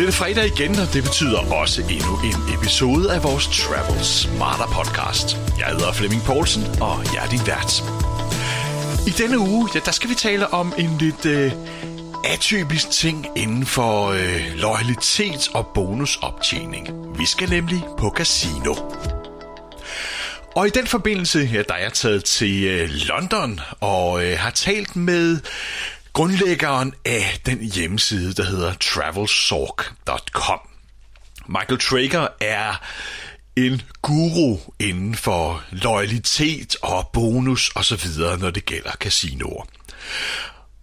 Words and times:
bliver 0.00 0.10
det 0.10 0.18
fredag 0.18 0.46
igen, 0.46 0.78
og 0.78 0.92
det 0.94 1.02
betyder 1.02 1.38
også 1.52 1.82
endnu 1.82 2.20
en 2.24 2.54
episode 2.58 3.12
af 3.14 3.22
vores 3.22 3.46
Travel 3.46 4.04
Smarter 4.04 4.66
podcast. 4.66 5.36
Jeg 5.58 5.66
hedder 5.66 5.92
Flemming 5.92 6.22
Poulsen, 6.22 6.62
og 6.80 7.04
jeg 7.14 7.24
er 7.24 7.28
din 7.28 7.46
vært. 7.46 7.82
I 9.06 9.10
denne 9.10 9.38
uge, 9.38 9.68
ja, 9.74 9.80
der 9.84 9.90
skal 9.92 10.10
vi 10.10 10.14
tale 10.14 10.52
om 10.52 10.74
en 10.78 10.98
lidt 10.98 11.26
øh, 11.26 11.52
atypisk 12.24 12.90
ting 12.90 13.26
inden 13.36 13.66
for 13.66 14.08
øh, 14.08 14.42
loyalitet 14.54 15.48
og 15.54 15.66
bonusoptjening. 15.74 16.88
Vi 17.18 17.26
skal 17.26 17.50
nemlig 17.50 17.84
på 17.98 18.10
casino. 18.16 18.74
Og 20.56 20.66
i 20.66 20.70
den 20.70 20.86
forbindelse, 20.86 21.38
ja, 21.52 21.62
der 21.68 21.74
er 21.74 21.82
jeg 21.82 21.92
taget 21.92 22.24
til 22.24 22.64
øh, 22.64 22.88
London 22.90 23.60
og 23.80 24.24
øh, 24.24 24.38
har 24.38 24.50
talt 24.50 24.96
med 24.96 25.38
grundlæggeren 26.12 26.94
af 27.04 27.40
den 27.46 27.58
hjemmeside, 27.60 28.32
der 28.32 28.44
hedder 28.44 28.74
travelsorg.com. 28.74 30.60
Michael 31.48 31.78
Traeger 31.78 32.28
er 32.40 32.74
en 33.56 33.82
guru 34.02 34.58
inden 34.78 35.14
for 35.14 35.64
loyalitet 35.70 36.76
og 36.82 37.10
bonus 37.12 37.70
og 37.74 37.84
så 37.84 37.96
videre, 37.96 38.38
når 38.38 38.50
det 38.50 38.64
gælder 38.64 38.92
casinoer. 38.92 39.66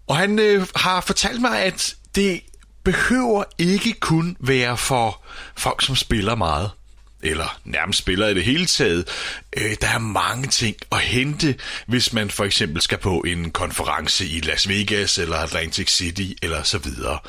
Og 0.08 0.18
han 0.18 0.40
øh, 0.40 0.68
har 0.76 1.02
fortalt 1.02 1.42
mig, 1.42 1.64
at 1.64 1.96
det 2.16 2.42
behøver 2.84 3.44
ikke 3.58 3.94
kun 3.94 4.38
være 4.40 4.78
for 4.78 5.24
folk, 5.56 5.82
som 5.82 5.96
spiller 5.96 6.36
meget 6.36 6.72
eller 7.24 7.60
nærmest 7.66 8.00
spiller 8.00 8.28
i 8.28 8.34
det 8.34 8.44
hele 8.44 8.66
taget. 8.66 9.08
Øh, 9.58 9.76
der 9.82 9.88
er 9.88 10.00
mange 10.00 10.48
ting 10.48 10.76
at 10.92 11.00
hente, 11.00 11.56
hvis 11.88 12.14
man 12.14 12.30
for 12.30 12.44
eksempel 12.44 12.82
skal 12.82 12.98
på 12.98 13.20
en 13.20 13.52
konference 13.52 14.26
i 14.26 14.40
Las 14.40 14.70
Vegas 14.70 15.18
eller 15.18 15.36
Atlantic 15.36 15.92
City 15.92 16.32
eller 16.42 16.64
så 16.64 16.78
videre. 16.78 17.20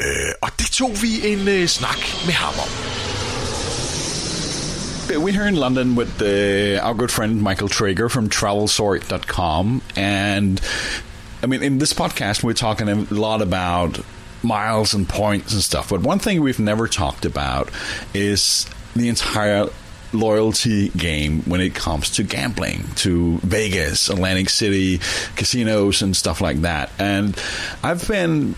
Øh, 0.00 0.32
og 0.42 0.50
det 0.58 0.66
tog 0.66 0.96
vi 1.02 1.26
en 1.32 1.48
øh, 1.48 1.68
snak 1.68 1.98
med 2.26 2.32
ham 2.32 2.54
om. 2.54 2.68
We're 5.08 5.32
here 5.32 5.48
in 5.48 5.54
London 5.54 5.94
with 5.94 6.18
the, 6.18 6.80
our 6.82 6.94
good 6.94 7.10
friend 7.10 7.40
Michael 7.40 7.68
Traeger 7.68 8.08
from 8.08 8.28
travelsort.com. 8.28 9.82
And 9.96 10.60
I 11.42 11.46
mean, 11.46 11.62
in 11.62 11.78
this 11.78 11.92
podcast, 11.92 12.42
we're 12.42 12.54
talking 12.54 12.88
a 12.88 13.06
lot 13.10 13.40
about 13.40 14.00
miles 14.42 14.94
and 14.94 15.08
points 15.08 15.52
and 15.52 15.62
stuff. 15.62 15.90
But 15.90 16.00
one 16.00 16.18
thing 16.18 16.42
we've 16.42 16.58
never 16.58 16.88
talked 16.88 17.24
about 17.24 17.70
is 18.14 18.66
the 18.98 19.08
entire 19.08 19.66
loyalty 20.12 20.88
game 20.90 21.42
when 21.42 21.60
it 21.60 21.74
comes 21.74 22.10
to 22.12 22.22
gambling, 22.22 22.84
to 22.96 23.38
Vegas, 23.38 24.08
Atlantic 24.08 24.48
City, 24.48 24.98
casinos, 25.36 26.02
and 26.02 26.16
stuff 26.16 26.40
like 26.40 26.62
that. 26.62 26.90
And 26.98 27.36
I've 27.82 28.06
been 28.06 28.54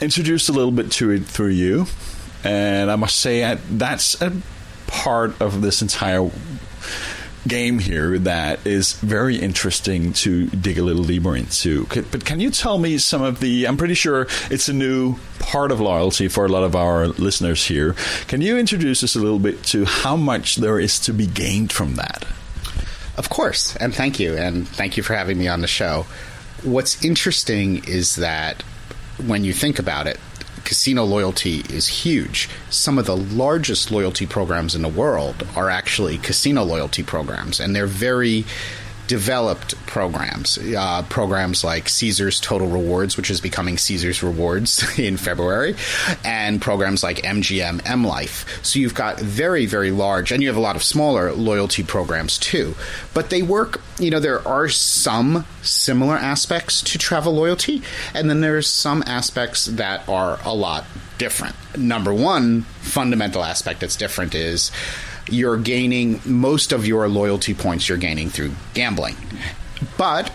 introduced 0.00 0.48
a 0.48 0.52
little 0.52 0.72
bit 0.72 0.92
to 0.92 1.10
it 1.10 1.24
through 1.24 1.50
you. 1.50 1.86
And 2.44 2.90
I 2.90 2.96
must 2.96 3.16
say, 3.16 3.42
uh, 3.42 3.58
that's 3.70 4.20
a 4.22 4.32
part 4.86 5.40
of 5.40 5.60
this 5.60 5.82
entire 5.82 6.30
game 7.48 7.78
here 7.78 8.18
that 8.18 8.66
is 8.66 8.92
very 8.94 9.36
interesting 9.36 10.12
to 10.12 10.46
dig 10.48 10.78
a 10.78 10.82
little 10.82 11.04
deeper 11.04 11.36
into. 11.36 11.86
But 11.86 12.24
can 12.24 12.40
you 12.40 12.50
tell 12.50 12.78
me 12.78 12.98
some 12.98 13.22
of 13.22 13.40
the? 13.40 13.66
I'm 13.66 13.76
pretty 13.76 13.94
sure 13.94 14.26
it's 14.50 14.68
a 14.68 14.72
new 14.72 15.16
part 15.38 15.72
of 15.72 15.80
loyalty 15.80 16.28
for 16.28 16.44
a 16.44 16.48
lot 16.48 16.62
of 16.62 16.76
our 16.76 17.08
listeners 17.08 17.66
here. 17.66 17.94
Can 18.28 18.40
you 18.40 18.58
introduce 18.58 19.02
us 19.02 19.16
a 19.16 19.20
little 19.20 19.38
bit 19.38 19.62
to 19.64 19.84
how 19.84 20.16
much 20.16 20.56
there 20.56 20.78
is 20.78 20.98
to 21.00 21.12
be 21.12 21.26
gained 21.26 21.72
from 21.72 21.96
that? 21.96 22.26
Of 23.16 23.28
course, 23.28 23.76
and 23.76 23.94
thank 23.94 24.18
you, 24.20 24.36
and 24.36 24.66
thank 24.68 24.96
you 24.96 25.02
for 25.02 25.14
having 25.14 25.38
me 25.38 25.48
on 25.48 25.60
the 25.60 25.66
show. 25.66 26.06
What's 26.62 27.04
interesting 27.04 27.84
is 27.84 28.16
that 28.16 28.62
when 29.26 29.44
you 29.44 29.52
think 29.52 29.78
about 29.78 30.06
it, 30.06 30.18
casino 30.70 31.02
loyalty 31.02 31.64
is 31.68 31.88
huge. 31.88 32.48
Some 32.70 32.96
of 32.96 33.04
the 33.04 33.16
largest 33.16 33.90
loyalty 33.90 34.24
programs 34.24 34.76
in 34.76 34.82
the 34.82 34.88
world 34.88 35.44
are 35.56 35.68
actually 35.68 36.16
casino 36.18 36.62
loyalty 36.62 37.02
programs, 37.02 37.58
and 37.58 37.74
they're 37.74 37.88
very 37.88 38.44
developed 39.10 39.74
programs. 39.86 40.56
Uh, 40.56 41.02
programs 41.08 41.64
like 41.64 41.88
Caesars 41.88 42.38
Total 42.38 42.68
Rewards, 42.68 43.16
which 43.16 43.28
is 43.28 43.40
becoming 43.40 43.76
Caesars 43.76 44.22
Rewards 44.22 44.86
in 45.00 45.16
February, 45.16 45.74
and 46.24 46.62
programs 46.62 47.02
like 47.02 47.16
MGM 47.16 47.82
M 47.84 48.04
Life. 48.04 48.46
So 48.64 48.78
you've 48.78 48.94
got 48.94 49.18
very, 49.18 49.66
very 49.66 49.90
large, 49.90 50.30
and 50.30 50.40
you 50.40 50.48
have 50.48 50.56
a 50.56 50.60
lot 50.60 50.76
of 50.76 50.84
smaller 50.84 51.32
loyalty 51.32 51.82
programs 51.82 52.38
too. 52.38 52.76
But 53.12 53.30
they 53.30 53.42
work, 53.42 53.80
you 53.98 54.12
know, 54.12 54.20
there 54.20 54.46
are 54.46 54.68
some 54.68 55.44
similar 55.60 56.14
aspects 56.14 56.80
to 56.82 56.96
travel 56.96 57.34
loyalty, 57.34 57.82
and 58.14 58.30
then 58.30 58.40
there's 58.40 58.68
some 58.68 59.02
aspects 59.08 59.66
that 59.66 60.08
are 60.08 60.38
a 60.44 60.54
lot 60.54 60.84
different. 61.18 61.56
Number 61.76 62.14
one 62.14 62.62
fundamental 62.80 63.42
aspect 63.42 63.80
that's 63.80 63.96
different 63.96 64.36
is 64.36 64.70
you're 65.30 65.56
gaining 65.56 66.20
most 66.24 66.72
of 66.72 66.86
your 66.86 67.08
loyalty 67.08 67.54
points 67.54 67.88
you're 67.88 67.98
gaining 67.98 68.28
through 68.28 68.52
gambling. 68.74 69.16
But 69.96 70.32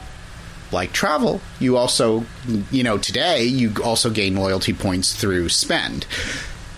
like 0.71 0.91
travel, 0.91 1.41
you 1.59 1.77
also, 1.77 2.25
you 2.71 2.83
know, 2.83 2.97
today 2.97 3.45
you 3.45 3.73
also 3.83 4.09
gain 4.09 4.35
loyalty 4.35 4.73
points 4.73 5.13
through 5.13 5.49
spend. 5.49 6.05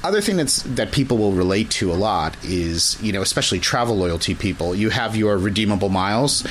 Other 0.03 0.21
thing 0.21 0.37
that's 0.37 0.61
that 0.63 0.91
people 0.91 1.17
will 1.17 1.31
relate 1.31 1.69
to 1.71 1.91
a 1.91 1.95
lot 1.95 2.37
is, 2.43 3.01
you 3.01 3.11
know, 3.11 3.21
especially 3.21 3.59
travel 3.59 3.97
loyalty 3.97 4.35
people, 4.35 4.75
you 4.75 4.89
have 4.89 5.15
your 5.15 5.37
redeemable 5.37 5.89
miles 5.89 6.45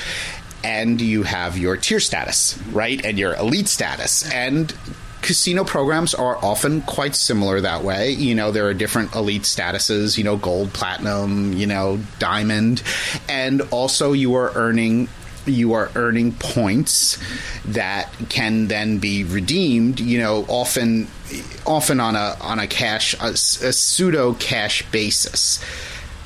and 0.65 1.00
you 1.00 1.22
have 1.22 1.56
your 1.56 1.76
tier 1.76 2.00
status, 2.00 2.59
right? 2.72 3.05
And 3.05 3.19
your 3.19 3.34
elite 3.37 3.69
status. 3.69 4.31
And 4.32 4.75
casino 5.26 5.64
programs 5.64 6.14
are 6.14 6.37
often 6.37 6.82
quite 6.82 7.16
similar 7.16 7.60
that 7.60 7.82
way. 7.82 8.12
You 8.12 8.37
know, 8.37 8.53
there 8.53 8.69
are 8.69 8.75
different 8.75 9.14
elite 9.16 9.42
statuses, 9.42 10.16
you 10.16 10.22
know, 10.22 10.37
gold, 10.37 10.72
platinum, 10.72 11.53
you 11.53 11.66
know, 11.66 11.98
diamond. 12.20 12.82
And 13.28 13.60
also 13.72 14.12
you 14.12 14.34
are 14.37 14.53
earning 14.54 15.09
you 15.44 15.75
are 15.75 15.91
earning 15.94 16.32
points 16.32 17.19
that 17.66 18.12
can 18.28 18.66
then 18.66 18.98
be 18.98 19.22
redeemed, 19.25 20.00
you 20.00 20.19
know, 20.19 20.44
often 20.48 21.09
often 21.66 21.98
on 21.98 22.14
a 22.14 22.37
on 22.41 22.60
a 22.60 22.69
cash 22.69 23.14
a, 23.20 23.31
a 23.31 23.37
pseudo 23.37 24.34
cash 24.34 24.88
basis. 24.93 25.60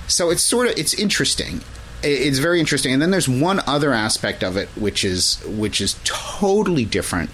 So 0.08 0.28
it's 0.30 0.42
sort 0.42 0.66
of 0.68 0.78
it's 0.78 0.92
interesting 0.92 1.62
it's 2.02 2.38
very 2.38 2.60
interesting 2.60 2.94
and 2.94 3.02
then 3.02 3.10
there's 3.10 3.28
one 3.28 3.60
other 3.66 3.92
aspect 3.92 4.42
of 4.42 4.56
it 4.56 4.68
which 4.70 5.04
is 5.04 5.38
which 5.46 5.82
is 5.82 6.00
totally 6.02 6.86
different 6.86 7.28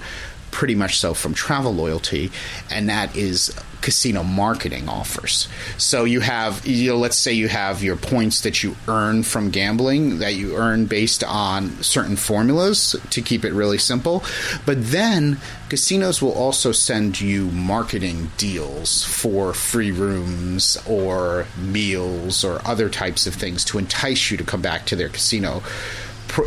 pretty 0.56 0.74
much 0.74 0.98
so 0.98 1.12
from 1.12 1.34
travel 1.34 1.74
loyalty, 1.74 2.30
and 2.70 2.88
that 2.88 3.14
is 3.14 3.54
casino 3.82 4.22
marketing 4.22 4.88
offers. 4.88 5.48
So 5.76 6.04
you 6.04 6.20
have, 6.20 6.66
you 6.66 6.92
know, 6.92 6.96
let's 6.96 7.18
say 7.18 7.34
you 7.34 7.46
have 7.46 7.82
your 7.82 7.96
points 7.96 8.40
that 8.40 8.62
you 8.62 8.74
earn 8.88 9.22
from 9.22 9.50
gambling 9.50 10.20
that 10.20 10.34
you 10.34 10.56
earn 10.56 10.86
based 10.86 11.22
on 11.22 11.82
certain 11.82 12.16
formulas 12.16 12.96
to 13.10 13.20
keep 13.20 13.44
it 13.44 13.52
really 13.52 13.76
simple. 13.76 14.24
But 14.64 14.78
then 14.80 15.38
casinos 15.68 16.22
will 16.22 16.32
also 16.32 16.72
send 16.72 17.20
you 17.20 17.50
marketing 17.50 18.30
deals 18.38 19.04
for 19.04 19.52
free 19.52 19.92
rooms 19.92 20.78
or 20.88 21.46
meals 21.58 22.44
or 22.44 22.66
other 22.66 22.88
types 22.88 23.26
of 23.26 23.34
things 23.34 23.62
to 23.66 23.76
entice 23.76 24.30
you 24.30 24.38
to 24.38 24.44
come 24.44 24.62
back 24.62 24.86
to 24.86 24.96
their 24.96 25.10
casino 25.10 25.62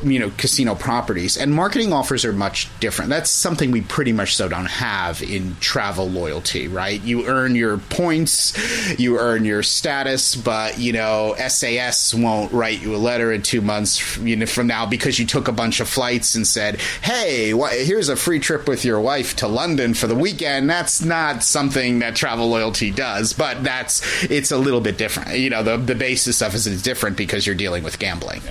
you 0.04 0.20
know 0.20 0.32
casino 0.38 0.76
properties 0.76 1.38
and 1.38 1.54
marketing 1.54 1.94
offers 1.94 2.26
are 2.26 2.34
much 2.34 2.70
different. 2.80 3.10
That's 3.10 3.30
something 3.30 3.72
we 3.72 3.82
pretty 3.82 4.14
much 4.14 4.36
so 4.36 4.48
don't 4.48 4.66
have 4.66 5.22
in 5.22 5.56
travel 5.60 6.10
loyalty 6.10 6.68
right? 6.68 7.02
You 7.02 7.26
earn 7.28 7.56
your 7.56 7.78
points 7.78 9.00
you 9.00 9.20
earn 9.20 9.46
your 9.46 9.64
status 9.64 10.36
but 10.36 10.80
you 10.80 10.94
know 10.94 11.36
SAS 11.48 12.14
won't 12.14 12.52
write 12.52 12.82
you 12.82 12.96
a 12.96 12.98
letter 12.98 13.32
in 13.32 13.42
2 13.42 13.62
months 13.62 14.18
you 14.18 14.36
know 14.36 14.46
from 14.46 14.68
now 14.68 14.86
because 14.86 15.20
you 15.20 15.26
took 15.26 15.48
a 15.48 15.52
bunch 15.52 15.80
of 15.80 15.88
flights 15.88 16.36
and 16.36 16.46
said 16.46 16.80
hey 17.02 17.54
here's 17.84 18.10
a 18.10 18.16
free 18.16 18.40
trip 18.40 18.68
with 18.68 18.86
your 18.86 19.00
wife 19.00 19.36
to 19.38 19.48
London 19.48 19.94
for 19.94 20.08
the 20.08 20.16
weekend. 20.16 20.70
That's 20.70 21.04
not 21.04 21.44
something 21.44 22.00
that 22.00 22.16
travel 22.16 22.50
loyalty 22.50 22.92
does 22.92 23.34
but 23.34 23.64
that's 23.64 24.24
it's 24.24 24.52
a 24.52 24.58
little 24.58 24.82
bit 24.82 24.98
different. 24.98 25.38
You 25.38 25.50
know 25.50 25.64
the 25.64 25.78
the 25.78 25.96
basis 25.96 26.42
of 26.42 26.54
it 26.54 26.66
is 26.66 26.82
different 26.82 27.18
because 27.18 27.46
you're 27.46 27.56
dealing 27.56 27.84
with 27.84 28.00
gambling 28.00 28.42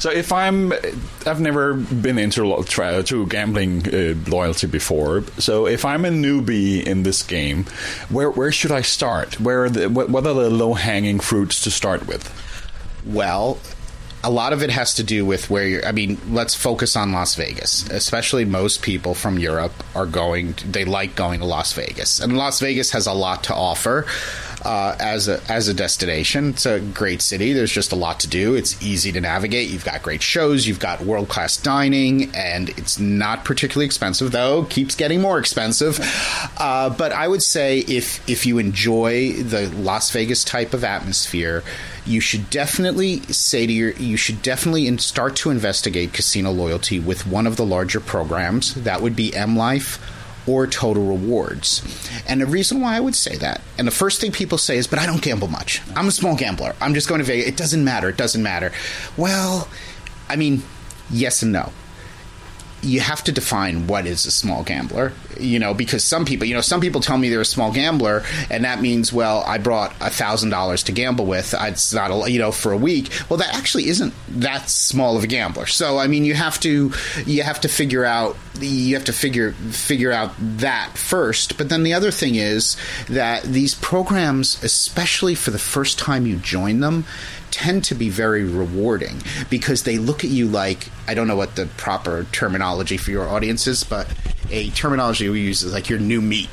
so 0.00 0.10
if 0.10 0.32
I'm, 0.32 0.72
I've 1.26 1.40
never 1.40 1.74
been 1.74 2.18
into 2.18 2.42
to 3.04 3.26
gambling 3.26 3.86
uh, 3.86 4.14
loyalty 4.28 4.66
before. 4.66 5.22
So 5.38 5.66
if 5.66 5.84
I'm 5.84 6.04
a 6.04 6.08
newbie 6.08 6.82
in 6.82 7.02
this 7.02 7.22
game, 7.22 7.66
where 8.08 8.30
where 8.30 8.50
should 8.50 8.72
I 8.72 8.80
start? 8.80 9.38
Where 9.38 9.64
are 9.64 9.70
the, 9.70 9.88
what 9.88 10.26
are 10.26 10.34
the 10.34 10.50
low 10.50 10.72
hanging 10.74 11.20
fruits 11.20 11.62
to 11.64 11.70
start 11.70 12.06
with? 12.08 12.32
Well, 13.04 13.58
a 14.22 14.30
lot 14.30 14.52
of 14.52 14.62
it 14.62 14.70
has 14.70 14.94
to 14.94 15.02
do 15.02 15.24
with 15.24 15.50
where 15.50 15.66
you're. 15.66 15.86
I 15.86 15.92
mean, 15.92 16.18
let's 16.30 16.54
focus 16.54 16.96
on 16.96 17.12
Las 17.12 17.34
Vegas. 17.34 17.88
Especially 17.90 18.44
most 18.44 18.82
people 18.82 19.14
from 19.14 19.38
Europe 19.38 19.72
are 19.94 20.06
going. 20.06 20.54
They 20.64 20.84
like 20.84 21.14
going 21.14 21.40
to 21.40 21.46
Las 21.46 21.72
Vegas, 21.74 22.20
and 22.20 22.36
Las 22.36 22.60
Vegas 22.60 22.90
has 22.92 23.06
a 23.06 23.12
lot 23.12 23.44
to 23.44 23.54
offer. 23.54 24.06
Uh, 24.62 24.96
as 24.98 25.28
a 25.28 25.40
as 25.48 25.68
a 25.68 25.74
destination. 25.74 26.50
It's 26.50 26.66
a 26.66 26.80
great 26.80 27.22
city. 27.22 27.52
There's 27.52 27.72
just 27.72 27.92
a 27.92 27.96
lot 27.96 28.20
to 28.20 28.28
do. 28.28 28.54
It's 28.54 28.80
easy 28.82 29.12
to 29.12 29.20
navigate. 29.20 29.70
You've 29.70 29.84
got 29.84 30.02
great 30.02 30.22
shows. 30.22 30.66
You've 30.66 30.80
got 30.80 31.00
world 31.00 31.28
class 31.28 31.56
dining, 31.56 32.34
and 32.34 32.68
it's 32.70 32.98
not 32.98 33.44
particularly 33.44 33.86
expensive 33.86 34.32
though. 34.32 34.64
Keeps 34.64 34.94
getting 34.94 35.20
more 35.20 35.38
expensive. 35.38 35.98
Uh, 36.58 36.90
but 36.90 37.12
I 37.12 37.28
would 37.28 37.42
say 37.42 37.78
if 37.80 38.28
if 38.28 38.46
you 38.46 38.58
enjoy 38.58 39.32
the 39.32 39.68
Las 39.76 40.10
Vegas 40.10 40.44
type 40.44 40.74
of 40.74 40.84
atmosphere, 40.84 41.62
you 42.04 42.20
should 42.20 42.50
definitely 42.50 43.20
say 43.22 43.66
to 43.66 43.72
your 43.72 43.92
you 43.92 44.16
should 44.16 44.42
definitely 44.42 44.86
in, 44.86 44.98
start 44.98 45.36
to 45.36 45.50
investigate 45.50 46.12
casino 46.12 46.50
loyalty 46.50 46.98
with 46.98 47.26
one 47.26 47.46
of 47.46 47.56
the 47.56 47.64
larger 47.64 48.00
programs. 48.00 48.74
That 48.74 49.00
would 49.00 49.16
be 49.16 49.34
M 49.34 49.56
Life 49.56 49.98
or 50.46 50.66
total 50.66 51.06
rewards. 51.06 51.82
And 52.26 52.40
the 52.40 52.46
reason 52.46 52.80
why 52.80 52.96
I 52.96 53.00
would 53.00 53.14
say 53.14 53.36
that, 53.36 53.60
and 53.78 53.86
the 53.86 53.92
first 53.92 54.20
thing 54.20 54.32
people 54.32 54.58
say 54.58 54.76
is, 54.76 54.86
but 54.86 54.98
I 54.98 55.06
don't 55.06 55.22
gamble 55.22 55.48
much. 55.48 55.82
I'm 55.94 56.08
a 56.08 56.12
small 56.12 56.36
gambler. 56.36 56.74
I'm 56.80 56.94
just 56.94 57.08
going 57.08 57.20
to 57.20 57.24
Vegas. 57.24 57.46
It 57.46 57.56
doesn't 57.56 57.84
matter. 57.84 58.08
It 58.08 58.16
doesn't 58.16 58.42
matter. 58.42 58.72
Well, 59.16 59.68
I 60.28 60.36
mean, 60.36 60.62
yes 61.10 61.42
and 61.42 61.52
no 61.52 61.72
you 62.82 63.00
have 63.00 63.22
to 63.24 63.32
define 63.32 63.86
what 63.86 64.06
is 64.06 64.26
a 64.26 64.30
small 64.30 64.62
gambler, 64.62 65.12
you 65.38 65.58
know, 65.58 65.74
because 65.74 66.02
some 66.04 66.24
people, 66.24 66.46
you 66.46 66.54
know, 66.54 66.60
some 66.60 66.80
people 66.80 67.00
tell 67.00 67.18
me 67.18 67.28
they're 67.28 67.40
a 67.40 67.44
small 67.44 67.72
gambler, 67.72 68.22
and 68.50 68.64
that 68.64 68.80
means, 68.80 69.12
well, 69.12 69.42
I 69.46 69.58
brought 69.58 69.94
a 70.00 70.10
thousand 70.10 70.50
dollars 70.50 70.82
to 70.84 70.92
gamble 70.92 71.26
with. 71.26 71.54
It's 71.58 71.92
not, 71.92 72.10
a, 72.10 72.30
you 72.30 72.38
know, 72.38 72.52
for 72.52 72.72
a 72.72 72.76
week. 72.76 73.10
Well, 73.28 73.38
that 73.38 73.54
actually 73.54 73.88
isn't 73.88 74.14
that 74.28 74.70
small 74.70 75.16
of 75.16 75.24
a 75.24 75.26
gambler. 75.26 75.66
So, 75.66 75.98
I 75.98 76.06
mean, 76.06 76.24
you 76.24 76.34
have 76.34 76.58
to, 76.60 76.92
you 77.26 77.42
have 77.42 77.60
to 77.60 77.68
figure 77.68 78.04
out, 78.04 78.36
you 78.60 78.94
have 78.94 79.04
to 79.04 79.12
figure 79.12 79.52
figure 79.52 80.12
out 80.12 80.32
that 80.38 80.96
first. 80.96 81.56
But 81.56 81.68
then 81.68 81.82
the 81.82 81.94
other 81.94 82.10
thing 82.10 82.34
is 82.34 82.76
that 83.08 83.42
these 83.42 83.74
programs, 83.74 84.62
especially 84.62 85.34
for 85.34 85.50
the 85.50 85.58
first 85.58 85.98
time 85.98 86.26
you 86.26 86.36
join 86.36 86.80
them, 86.80 87.04
tend 87.50 87.84
to 87.84 87.94
be 87.94 88.08
very 88.08 88.44
rewarding 88.44 89.22
because 89.48 89.82
they 89.82 89.98
look 89.98 90.24
at 90.24 90.30
you 90.30 90.46
like 90.46 90.88
I 91.06 91.14
don't 91.14 91.26
know 91.26 91.36
what 91.36 91.56
the 91.56 91.66
proper 91.76 92.24
terminology 92.32 92.96
for 92.96 93.10
your 93.10 93.28
audience 93.28 93.66
is, 93.66 93.84
but 93.84 94.06
a 94.50 94.70
terminology 94.70 95.28
we 95.28 95.40
use 95.40 95.62
is 95.62 95.72
like 95.72 95.88
your 95.88 95.98
new 95.98 96.20
meat. 96.20 96.48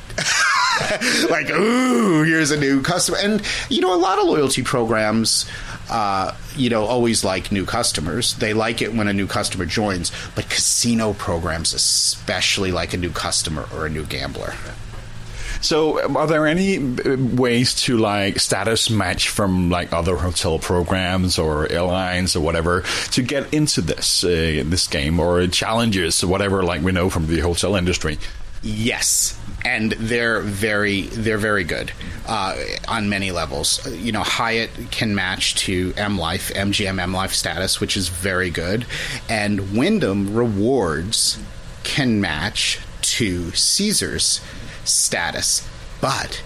like, 1.30 1.50
ooh, 1.50 2.22
here's 2.22 2.50
a 2.50 2.58
new 2.58 2.82
customer. 2.82 3.18
And, 3.18 3.42
you 3.68 3.80
know, 3.80 3.94
a 3.94 3.96
lot 3.98 4.18
of 4.18 4.26
loyalty 4.26 4.62
programs, 4.62 5.48
uh, 5.90 6.36
you 6.56 6.70
know, 6.70 6.84
always 6.84 7.24
like 7.24 7.50
new 7.50 7.64
customers. 7.64 8.34
They 8.34 8.54
like 8.54 8.82
it 8.82 8.94
when 8.94 9.08
a 9.08 9.12
new 9.12 9.26
customer 9.26 9.66
joins, 9.66 10.12
but 10.34 10.48
casino 10.48 11.12
programs 11.12 11.72
especially 11.72 12.72
like 12.72 12.94
a 12.94 12.96
new 12.96 13.10
customer 13.10 13.68
or 13.74 13.86
a 13.86 13.90
new 13.90 14.04
gambler. 14.04 14.54
So, 15.60 16.00
are 16.16 16.26
there 16.26 16.46
any 16.46 16.78
uh, 16.78 17.16
ways 17.34 17.74
to 17.82 17.98
like 17.98 18.38
status 18.38 18.90
match 18.90 19.28
from 19.28 19.70
like 19.70 19.92
other 19.92 20.16
hotel 20.16 20.58
programs 20.58 21.38
or 21.38 21.70
airlines 21.70 22.36
or 22.36 22.40
whatever 22.40 22.82
to 23.12 23.22
get 23.22 23.52
into 23.52 23.80
this 23.80 24.22
uh, 24.24 24.62
this 24.64 24.86
game 24.86 25.18
or 25.18 25.46
challenges 25.48 26.22
or 26.22 26.28
whatever 26.28 26.62
like 26.62 26.82
we 26.82 26.92
know 26.92 27.10
from 27.10 27.26
the 27.26 27.40
hotel 27.40 27.74
industry? 27.74 28.18
Yes, 28.62 29.38
and 29.64 29.92
they're 29.92 30.40
very 30.40 31.02
they're 31.02 31.38
very 31.38 31.64
good 31.64 31.92
uh, 32.26 32.56
on 32.88 33.08
many 33.08 33.30
levels. 33.30 33.86
You 33.92 34.12
know, 34.12 34.22
Hyatt 34.22 34.70
can 34.90 35.14
match 35.14 35.54
to 35.66 35.92
M 35.96 36.18
Life, 36.18 36.52
MGM 36.54 37.00
M 37.00 37.12
Life 37.12 37.32
status, 37.32 37.80
which 37.80 37.96
is 37.96 38.08
very 38.08 38.50
good, 38.50 38.86
and 39.28 39.76
Wyndham 39.76 40.34
Rewards 40.34 41.38
can 41.84 42.20
match 42.20 42.80
to 43.00 43.50
Caesars 43.52 44.40
status. 44.88 45.66
But 46.00 46.42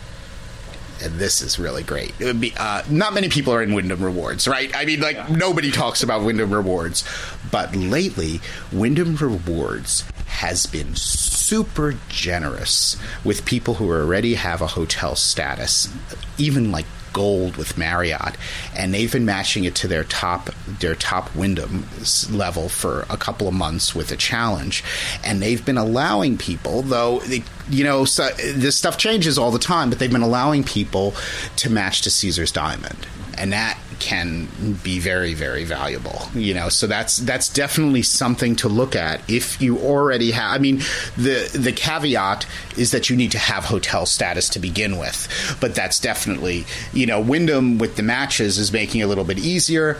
and 1.02 1.18
this 1.18 1.42
is 1.42 1.58
really 1.58 1.82
great. 1.82 2.12
It 2.20 2.24
would 2.24 2.40
be 2.40 2.52
uh, 2.56 2.82
not 2.88 3.12
many 3.12 3.28
people 3.28 3.52
are 3.52 3.62
in 3.62 3.74
Wyndham 3.74 4.02
Rewards, 4.02 4.46
right? 4.46 4.74
I 4.74 4.84
mean, 4.84 5.00
like 5.00 5.30
nobody 5.30 5.70
talks 5.70 6.02
about 6.02 6.22
Wyndham 6.22 6.52
Rewards, 6.52 7.04
but 7.50 7.74
lately 7.74 8.40
Wyndham 8.72 9.16
Rewards 9.16 10.04
has 10.26 10.66
been 10.66 10.94
super 10.94 11.96
generous 12.08 12.96
with 13.24 13.44
people 13.44 13.74
who 13.74 13.90
already 13.90 14.34
have 14.34 14.62
a 14.62 14.68
hotel 14.68 15.16
status, 15.16 15.92
even 16.38 16.70
like 16.70 16.86
gold 17.12 17.56
with 17.56 17.76
Marriott, 17.78 18.36
and 18.76 18.92
they've 18.92 19.12
been 19.12 19.24
matching 19.24 19.64
it 19.64 19.74
to 19.76 19.88
their 19.88 20.04
top 20.04 20.50
their 20.66 20.94
top 20.94 21.34
Wyndham 21.34 21.86
level 22.30 22.68
for 22.68 23.06
a 23.10 23.16
couple 23.16 23.48
of 23.48 23.54
months 23.54 23.94
with 23.94 24.10
a 24.12 24.16
challenge, 24.16 24.84
and 25.24 25.42
they've 25.42 25.64
been 25.64 25.78
allowing 25.78 26.38
people, 26.38 26.82
though 26.82 27.20
they, 27.20 27.42
you 27.70 27.84
know 27.84 28.04
so 28.04 28.28
this 28.54 28.76
stuff 28.76 28.98
changes 28.98 29.38
all 29.38 29.50
the 29.50 29.58
time, 29.58 29.90
but 29.90 29.98
they've 29.98 30.12
been 30.12 30.22
allowing 30.22 30.64
people 30.64 31.14
to 31.56 31.70
match 31.70 32.02
to 32.02 32.10
Caesar's 32.10 32.52
Diamond, 32.52 33.06
and 33.36 33.52
that 33.52 33.78
can 34.02 34.48
be 34.82 34.98
very 34.98 35.32
very 35.32 35.64
valuable 35.64 36.22
you 36.34 36.52
know? 36.52 36.68
So 36.68 36.86
that's 36.86 37.18
that's 37.18 37.48
definitely 37.48 38.02
something 38.02 38.56
to 38.56 38.68
look 38.68 38.96
at 38.96 39.20
if 39.30 39.62
you 39.62 39.78
already 39.78 40.32
have 40.32 40.52
i 40.54 40.58
mean 40.58 40.78
the 41.16 41.48
the 41.54 41.72
caveat 41.72 42.46
is 42.76 42.90
that 42.90 43.08
you 43.08 43.16
need 43.16 43.30
to 43.32 43.38
have 43.38 43.64
hotel 43.64 44.04
status 44.06 44.48
to 44.50 44.58
begin 44.58 44.98
with 44.98 45.28
but 45.60 45.74
that's 45.74 46.00
definitely 46.00 46.64
you 46.92 47.06
know 47.06 47.20
wyndham 47.20 47.78
with 47.78 47.96
the 47.96 48.02
matches 48.02 48.58
is 48.58 48.72
making 48.72 49.00
it 49.00 49.04
a 49.04 49.06
little 49.06 49.24
bit 49.24 49.38
easier. 49.38 49.98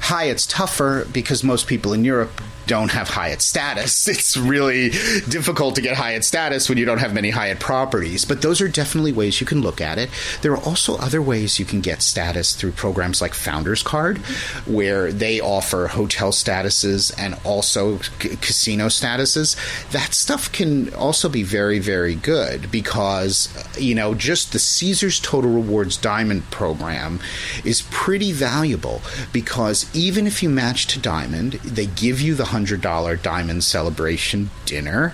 Hyatt's 0.00 0.46
tougher 0.46 1.06
because 1.12 1.42
most 1.42 1.66
people 1.66 1.92
in 1.92 2.04
Europe 2.04 2.40
don't 2.66 2.90
have 2.90 3.08
Hyatt 3.08 3.42
status. 3.42 4.08
It's 4.14 4.36
really 4.36 4.90
difficult 5.28 5.74
to 5.74 5.82
get 5.82 5.96
Hyatt 5.96 6.24
status 6.24 6.68
when 6.68 6.78
you 6.78 6.84
don't 6.84 6.98
have 6.98 7.12
many 7.12 7.30
Hyatt 7.30 7.58
properties. 7.60 8.24
But 8.24 8.42
those 8.42 8.60
are 8.60 8.68
definitely 8.68 9.12
ways 9.12 9.40
you 9.40 9.46
can 9.46 9.60
look 9.60 9.80
at 9.80 9.98
it. 9.98 10.08
There 10.42 10.52
are 10.52 10.62
also 10.64 10.96
other 10.96 11.20
ways 11.20 11.58
you 11.58 11.64
can 11.64 11.80
get 11.80 12.00
status 12.00 12.54
through 12.54 12.72
programs 12.72 13.20
like 13.20 13.34
Founders 13.34 13.82
Card, 13.82 14.18
where 14.66 15.12
they 15.12 15.40
offer 15.40 15.88
hotel 15.88 16.30
statuses 16.32 17.12
and 17.18 17.36
also 17.44 17.98
c- 17.98 18.36
casino 18.36 18.86
statuses. 18.86 19.56
That 19.90 20.14
stuff 20.14 20.50
can 20.52 20.92
also 20.94 21.28
be 21.28 21.42
very, 21.42 21.78
very 21.80 22.14
good 22.14 22.70
because, 22.70 23.48
you 23.78 23.94
know, 23.94 24.14
just 24.14 24.52
the 24.52 24.58
Caesars 24.58 25.20
Total 25.20 25.50
Rewards 25.50 25.96
Diamond 25.96 26.50
program 26.50 27.20
is 27.64 27.82
pretty 27.90 28.32
valuable 28.32 29.02
because 29.32 29.86
even 29.94 30.26
if 30.26 30.42
you 30.42 30.48
match 30.48 30.86
to 30.88 30.98
Diamond, 31.00 31.54
they 31.64 31.86
give 31.86 32.20
you 32.20 32.34
the 32.34 32.46
$100 32.54 33.22
Diamond 33.22 33.64
Celebration 33.64 34.50
dinner, 34.64 35.10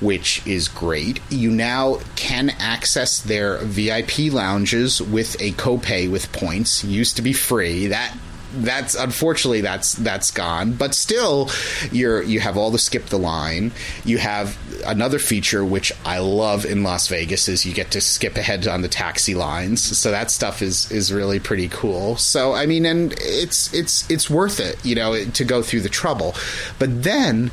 which 0.00 0.46
is 0.46 0.68
great. 0.68 1.20
You 1.30 1.50
now 1.50 1.98
can 2.16 2.50
access 2.50 3.20
their 3.20 3.58
VIP 3.58 4.32
lounges 4.32 5.00
with 5.00 5.40
a 5.40 5.52
copay 5.52 6.10
with 6.10 6.32
points. 6.32 6.84
Used 6.84 7.16
to 7.16 7.22
be 7.22 7.32
free. 7.32 7.88
That 7.88 8.16
that's 8.54 8.94
unfortunately 8.94 9.62
that's 9.62 9.94
that's 9.94 10.30
gone 10.30 10.72
but 10.74 10.94
still 10.94 11.48
you're 11.90 12.22
you 12.22 12.38
have 12.38 12.58
all 12.58 12.70
the 12.70 12.78
skip 12.78 13.06
the 13.06 13.18
line 13.18 13.72
you 14.04 14.18
have 14.18 14.58
another 14.86 15.18
feature 15.18 15.64
which 15.64 15.92
i 16.04 16.18
love 16.18 16.64
in 16.64 16.82
las 16.82 17.08
vegas 17.08 17.48
is 17.48 17.64
you 17.64 17.72
get 17.72 17.90
to 17.90 18.00
skip 18.00 18.36
ahead 18.36 18.66
on 18.66 18.82
the 18.82 18.88
taxi 18.88 19.34
lines. 19.34 19.80
So 19.80 20.10
that 20.10 20.30
stuff 20.30 20.62
is 20.62 20.90
is 20.90 21.12
really 21.12 21.40
pretty 21.40 21.68
cool. 21.68 22.16
So 22.16 22.52
i 22.52 22.66
mean 22.66 22.86
and 22.86 23.14
it's 23.18 23.72
it's 23.72 24.08
it's 24.10 24.28
worth 24.28 24.60
it 24.60 24.84
you 24.84 24.94
know 24.94 25.24
to 25.24 25.44
go 25.44 25.62
through 25.62 25.80
the 25.80 25.88
trouble. 25.88 26.34
But 26.78 27.02
then 27.02 27.50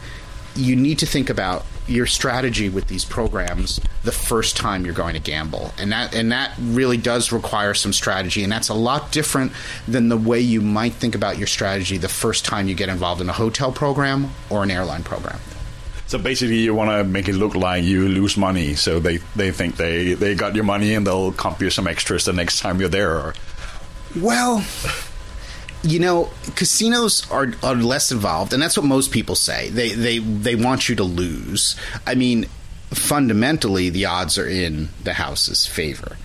you 0.55 0.75
need 0.75 0.99
to 0.99 1.05
think 1.05 1.29
about 1.29 1.65
your 1.87 2.05
strategy 2.05 2.69
with 2.69 2.87
these 2.87 3.03
programs 3.03 3.79
the 4.03 4.11
first 4.11 4.55
time 4.55 4.85
you're 4.85 4.93
going 4.93 5.15
to 5.15 5.19
gamble. 5.19 5.73
And 5.77 5.91
that 5.91 6.13
and 6.13 6.31
that 6.31 6.53
really 6.59 6.97
does 6.97 7.31
require 7.31 7.73
some 7.73 7.93
strategy. 7.93 8.43
And 8.43 8.51
that's 8.51 8.69
a 8.69 8.73
lot 8.73 9.11
different 9.11 9.51
than 9.87 10.09
the 10.09 10.17
way 10.17 10.39
you 10.39 10.61
might 10.61 10.93
think 10.93 11.15
about 11.15 11.37
your 11.37 11.47
strategy 11.47 11.97
the 11.97 12.09
first 12.09 12.45
time 12.45 12.67
you 12.67 12.75
get 12.75 12.89
involved 12.89 13.21
in 13.21 13.29
a 13.29 13.33
hotel 13.33 13.71
program 13.71 14.31
or 14.49 14.63
an 14.63 14.71
airline 14.71 15.03
program 15.03 15.39
so 16.09 16.17
basically, 16.17 16.57
you 16.57 16.73
want 16.73 16.89
to 16.89 17.03
make 17.03 17.29
it 17.29 17.35
look 17.35 17.53
like 17.53 17.83
you 17.83 18.09
lose 18.09 18.35
money, 18.35 18.73
so 18.73 18.99
they, 18.99 19.17
they 19.35 19.51
think 19.51 19.75
they, 19.75 20.15
they 20.15 20.33
got 20.33 20.55
your 20.55 20.63
money 20.63 20.95
and 20.95 21.05
they'll 21.05 21.31
comp 21.31 21.61
you 21.61 21.69
some 21.69 21.85
extras 21.85 22.25
the 22.25 22.33
next 22.33 22.61
time 22.61 22.79
you're 22.79 22.89
there. 22.89 23.35
Well, 24.17 24.65
you 25.83 25.99
know, 25.99 26.31
casinos 26.55 27.29
are, 27.29 27.53
are 27.61 27.75
less 27.75 28.11
involved, 28.11 28.53
and 28.53 28.61
that's 28.61 28.75
what 28.75 28.87
most 28.87 29.11
people 29.11 29.35
say. 29.35 29.69
They 29.69 29.89
they 29.93 30.17
they 30.17 30.55
want 30.55 30.89
you 30.89 30.95
to 30.95 31.03
lose. 31.03 31.75
I 32.07 32.15
mean, 32.15 32.47
fundamentally, 32.89 33.91
the 33.91 34.05
odds 34.05 34.39
are 34.39 34.49
in 34.49 34.89
the 35.03 35.13
house's 35.13 35.67
favor. 35.67 36.17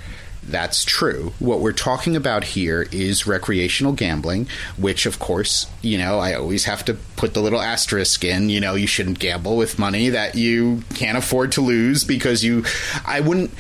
That's 0.49 0.85
true. 0.85 1.33
What 1.39 1.61
we're 1.61 1.73
talking 1.73 2.17
about 2.17 2.45
here 2.45 2.87
is 2.93 3.27
recreational 3.27 3.93
gambling, 3.93 4.49
which, 4.77 5.07
of 5.07 5.19
course, 5.19 5.67
you 5.83 5.99
know, 5.99 6.19
I 6.19 6.35
always 6.35 6.65
have 6.65 6.85
to 6.87 6.95
put 7.17 7.35
the 7.35 7.41
little 7.41 7.61
asterisk 7.61 8.25
in. 8.25 8.51
You 8.51 8.61
know, 8.61 8.75
you 8.75 8.87
shouldn't 8.87 9.19
gamble 9.19 9.57
with 9.57 9.79
money 9.79 10.11
that 10.11 10.35
you 10.35 10.83
can't 10.95 11.19
afford 11.19 11.53
to 11.53 11.61
lose 11.61 12.05
because 12.05 12.45
you. 12.45 12.65
I 13.07 13.21
wouldn't. 13.21 13.51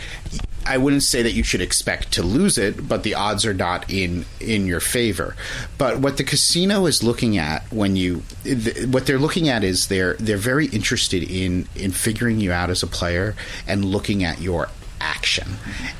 I 0.66 0.78
wouldn't 0.78 1.02
say 1.02 1.22
that 1.22 1.32
you 1.32 1.42
should 1.42 1.60
expect 1.60 2.12
to 2.12 2.22
lose 2.22 2.56
it, 2.56 2.88
but 2.88 3.02
the 3.02 3.14
odds 3.14 3.44
are 3.44 3.54
not 3.54 3.90
in 3.90 4.24
in 4.40 4.66
your 4.66 4.80
favor. 4.80 5.36
But 5.76 5.98
what 5.98 6.16
the 6.16 6.24
casino 6.24 6.86
is 6.86 7.02
looking 7.02 7.36
at 7.36 7.70
when 7.70 7.96
you 7.96 8.22
th- 8.44 8.86
what 8.86 9.06
they're 9.06 9.18
looking 9.18 9.48
at 9.48 9.62
is 9.62 9.88
they're 9.88 10.14
they're 10.14 10.36
very 10.38 10.66
interested 10.66 11.22
in 11.22 11.68
in 11.74 11.92
figuring 11.92 12.40
you 12.40 12.50
out 12.50 12.70
as 12.70 12.82
a 12.82 12.86
player 12.86 13.34
and 13.66 13.84
looking 13.84 14.24
at 14.24 14.40
your 14.40 14.68
action, 15.04 15.46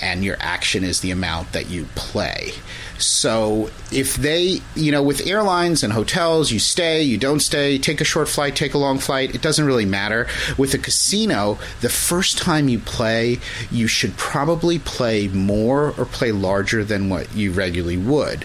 and 0.00 0.24
your 0.24 0.36
action 0.40 0.82
is 0.82 1.00
the 1.00 1.10
amount 1.10 1.52
that 1.52 1.68
you 1.68 1.84
play. 1.94 2.52
So 2.98 3.70
if 3.92 4.14
they, 4.14 4.60
you 4.74 4.92
know, 4.92 5.02
with 5.02 5.26
airlines 5.26 5.82
and 5.82 5.92
hotels, 5.92 6.50
you 6.50 6.58
stay, 6.58 7.02
you 7.02 7.18
don't 7.18 7.40
stay, 7.40 7.76
take 7.78 8.00
a 8.00 8.04
short 8.04 8.28
flight, 8.28 8.56
take 8.56 8.72
a 8.74 8.78
long 8.78 8.98
flight, 8.98 9.34
it 9.34 9.42
doesn't 9.42 9.66
really 9.66 9.84
matter. 9.84 10.26
With 10.56 10.72
a 10.74 10.78
casino, 10.78 11.58
the 11.80 11.88
first 11.88 12.38
time 12.38 12.68
you 12.68 12.78
play, 12.78 13.40
you 13.70 13.88
should 13.88 14.16
probably 14.16 14.78
play 14.78 15.28
more 15.28 15.92
or 15.98 16.06
play 16.06 16.32
larger 16.32 16.84
than 16.84 17.08
what 17.08 17.34
you 17.34 17.52
regularly 17.52 17.98
would. 17.98 18.44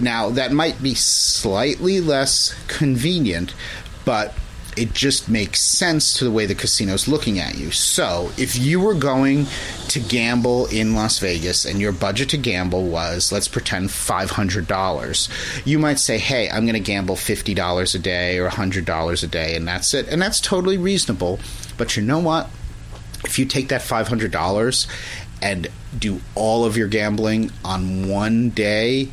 Now, 0.00 0.30
that 0.30 0.50
might 0.50 0.82
be 0.82 0.94
slightly 0.94 2.00
less 2.00 2.54
convenient, 2.66 3.54
but 4.04 4.34
it 4.76 4.92
just 4.92 5.28
makes 5.28 5.60
sense 5.60 6.14
to 6.18 6.24
the 6.24 6.30
way 6.30 6.46
the 6.46 6.54
casino's 6.54 7.08
looking 7.08 7.38
at 7.38 7.58
you. 7.58 7.70
So, 7.70 8.30
if 8.36 8.58
you 8.58 8.80
were 8.80 8.94
going 8.94 9.46
to 9.88 10.00
gamble 10.00 10.66
in 10.66 10.94
Las 10.94 11.18
Vegas 11.18 11.64
and 11.64 11.80
your 11.80 11.92
budget 11.92 12.30
to 12.30 12.36
gamble 12.36 12.84
was, 12.84 13.32
let's 13.32 13.48
pretend, 13.48 13.88
$500, 13.88 15.66
you 15.66 15.78
might 15.78 15.98
say, 15.98 16.18
hey, 16.18 16.48
I'm 16.48 16.64
going 16.64 16.74
to 16.74 16.80
gamble 16.80 17.16
$50 17.16 17.94
a 17.94 17.98
day 17.98 18.38
or 18.38 18.48
$100 18.48 19.22
a 19.22 19.26
day, 19.26 19.56
and 19.56 19.66
that's 19.66 19.94
it. 19.94 20.08
And 20.08 20.20
that's 20.20 20.40
totally 20.40 20.78
reasonable. 20.78 21.40
But 21.76 21.96
you 21.96 22.02
know 22.02 22.18
what? 22.18 22.48
If 23.24 23.38
you 23.38 23.44
take 23.44 23.68
that 23.68 23.82
$500 23.82 24.86
and 25.42 25.68
do 25.98 26.20
all 26.34 26.64
of 26.64 26.76
your 26.76 26.88
gambling 26.88 27.50
on 27.64 28.08
one 28.08 28.50
day, 28.50 29.08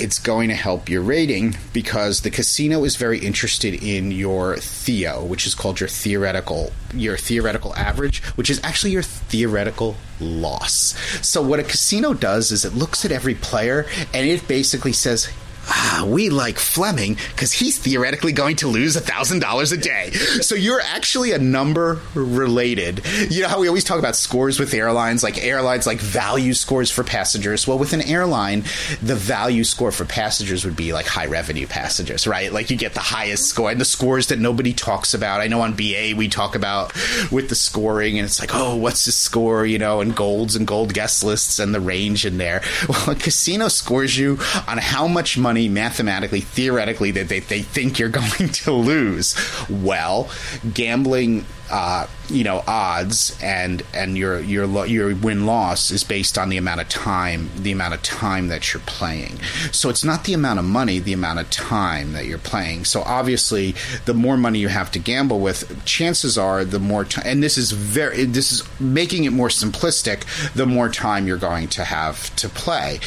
it's 0.00 0.18
going 0.18 0.48
to 0.48 0.54
help 0.54 0.88
your 0.88 1.02
rating 1.02 1.56
because 1.72 2.22
the 2.22 2.30
casino 2.30 2.84
is 2.84 2.96
very 2.96 3.18
interested 3.18 3.74
in 3.82 4.10
your 4.10 4.56
theo, 4.56 5.24
which 5.24 5.46
is 5.46 5.54
called 5.54 5.80
your 5.80 5.88
theoretical 5.88 6.72
your 6.94 7.16
theoretical 7.16 7.74
average, 7.76 8.22
which 8.36 8.50
is 8.50 8.60
actually 8.64 8.90
your 8.90 9.02
theoretical 9.02 9.96
loss. 10.20 10.94
So 11.26 11.42
what 11.42 11.60
a 11.60 11.64
casino 11.64 12.14
does 12.14 12.50
is 12.50 12.64
it 12.64 12.74
looks 12.74 13.04
at 13.04 13.12
every 13.12 13.34
player 13.34 13.86
and 14.12 14.26
it 14.26 14.48
basically 14.48 14.92
says 14.92 15.28
ah, 15.70 16.04
we 16.06 16.28
like 16.28 16.58
Flemming 16.58 17.16
because 17.30 17.52
he's 17.52 17.78
theoretically 17.78 18.32
going 18.32 18.56
to 18.56 18.68
lose 18.68 18.96
a 18.96 19.00
thousand 19.00 19.40
dollars 19.40 19.72
a 19.72 19.76
day. 19.76 20.10
So 20.10 20.54
you're 20.54 20.80
actually 20.80 21.32
a 21.32 21.38
number 21.38 22.00
related. 22.14 23.02
You 23.30 23.42
know 23.42 23.48
how 23.48 23.60
we 23.60 23.68
always 23.68 23.84
talk 23.84 23.98
about 23.98 24.16
scores 24.16 24.58
with 24.58 24.74
airlines, 24.74 25.22
like 25.22 25.42
airlines 25.42 25.86
like 25.86 25.98
value 25.98 26.54
scores 26.54 26.90
for 26.90 27.04
passengers. 27.04 27.66
Well, 27.66 27.78
with 27.78 27.92
an 27.92 28.02
airline, 28.02 28.64
the 29.02 29.14
value 29.14 29.64
score 29.64 29.92
for 29.92 30.04
passengers 30.04 30.64
would 30.64 30.76
be 30.76 30.92
like 30.92 31.06
high 31.06 31.26
revenue 31.26 31.66
passengers, 31.66 32.26
right? 32.26 32.52
Like 32.52 32.70
you 32.70 32.76
get 32.76 32.94
the 32.94 33.00
highest 33.00 33.46
score 33.46 33.70
and 33.70 33.80
the 33.80 33.84
scores 33.84 34.28
that 34.28 34.38
nobody 34.38 34.72
talks 34.72 35.14
about. 35.14 35.40
I 35.40 35.46
know 35.46 35.60
on 35.60 35.74
BA 35.74 36.14
we 36.16 36.28
talk 36.28 36.54
about 36.54 36.92
with 37.30 37.48
the 37.48 37.54
scoring 37.54 38.18
and 38.18 38.26
it's 38.26 38.40
like, 38.40 38.54
oh, 38.54 38.76
what's 38.76 39.04
the 39.04 39.12
score, 39.12 39.64
you 39.64 39.78
know, 39.78 40.00
and 40.00 40.14
golds 40.14 40.56
and 40.56 40.66
gold 40.66 40.94
guest 40.94 41.22
lists 41.24 41.58
and 41.58 41.74
the 41.74 41.80
range 41.80 42.26
in 42.26 42.38
there. 42.38 42.62
Well, 42.90 43.10
a 43.10 43.14
casino 43.14 43.68
scores 43.68 44.18
you 44.18 44.38
on 44.66 44.78
how 44.78 45.06
much 45.06 45.38
money 45.38 45.59
money 45.60 45.68
mathematically, 45.68 46.40
theoretically, 46.40 47.10
that 47.10 47.28
they, 47.28 47.40
they 47.40 47.62
think 47.62 47.98
you're 47.98 48.08
going 48.22 48.48
to 48.48 48.72
lose. 48.72 49.34
Well, 49.68 50.30
gambling 50.72 51.44
uh, 51.70 52.06
you 52.28 52.42
know 52.42 52.64
odds 52.66 53.38
and 53.40 53.82
and 53.94 54.18
your 54.18 54.40
your 54.40 54.86
your 54.86 55.14
win 55.14 55.46
loss 55.46 55.92
is 55.92 56.02
based 56.02 56.36
on 56.36 56.48
the 56.48 56.56
amount 56.56 56.80
of 56.80 56.88
time 56.88 57.48
the 57.56 57.70
amount 57.70 57.94
of 57.94 58.02
time 58.02 58.48
that 58.48 58.72
you're 58.72 58.82
playing. 58.86 59.38
So 59.70 59.88
it's 59.88 60.02
not 60.02 60.24
the 60.24 60.34
amount 60.34 60.58
of 60.58 60.64
money 60.64 60.98
the 60.98 61.12
amount 61.12 61.38
of 61.38 61.48
time 61.50 62.12
that 62.14 62.26
you're 62.26 62.38
playing. 62.38 62.86
So 62.86 63.02
obviously 63.02 63.76
the 64.04 64.14
more 64.14 64.36
money 64.36 64.58
you 64.58 64.68
have 64.68 64.90
to 64.92 64.98
gamble 64.98 65.38
with 65.38 65.84
chances 65.84 66.36
are 66.36 66.64
the 66.64 66.80
more 66.80 67.04
time 67.04 67.24
and 67.24 67.42
this 67.42 67.56
is 67.56 67.70
very 67.70 68.24
this 68.24 68.50
is 68.50 68.80
making 68.80 69.24
it 69.24 69.30
more 69.30 69.48
simplistic 69.48 70.24
the 70.54 70.66
more 70.66 70.88
time 70.88 71.28
you're 71.28 71.36
going 71.36 71.68
to 71.68 71.84
have 71.84 72.34
to 72.36 72.48
play 72.48 72.98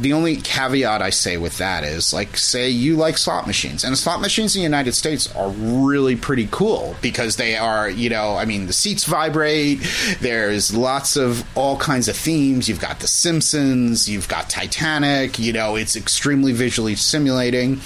the 0.00 0.12
only 0.12 0.36
caveat 0.36 1.02
I 1.02 1.10
say 1.10 1.36
with 1.36 1.58
that 1.58 1.84
is 1.84 2.12
like 2.12 2.36
say 2.36 2.70
you 2.70 2.96
like 2.96 3.18
slot 3.18 3.46
machines. 3.46 3.84
And 3.84 3.96
slot 3.96 4.20
machines 4.20 4.56
in 4.56 4.60
the 4.60 4.64
United 4.64 4.92
States 4.92 5.32
are 5.34 5.50
really 5.50 6.16
pretty 6.16 6.48
cool 6.50 6.96
because 7.02 7.36
they 7.36 7.56
are 7.56 7.88
you 7.90 8.08
know 8.08 8.36
I 8.36 8.44
mean 8.44 8.66
the 8.66 8.72
seats 8.72 9.04
vibrate. 9.04 9.80
There's 10.20 10.74
lots 10.74 11.16
of 11.16 11.44
all 11.56 11.76
kinds 11.76 12.08
of 12.08 12.16
themes. 12.16 12.68
You've 12.68 12.80
got 12.80 13.00
the 13.00 13.08
Simpsons. 13.08 14.08
You've 14.08 14.28
got 14.28 14.48
Titanic. 14.48 15.38
You 15.38 15.52
know 15.52 15.76
it's 15.76 15.96
extremely 15.96 16.52
visually 16.52 16.94
stimulating 16.94 17.80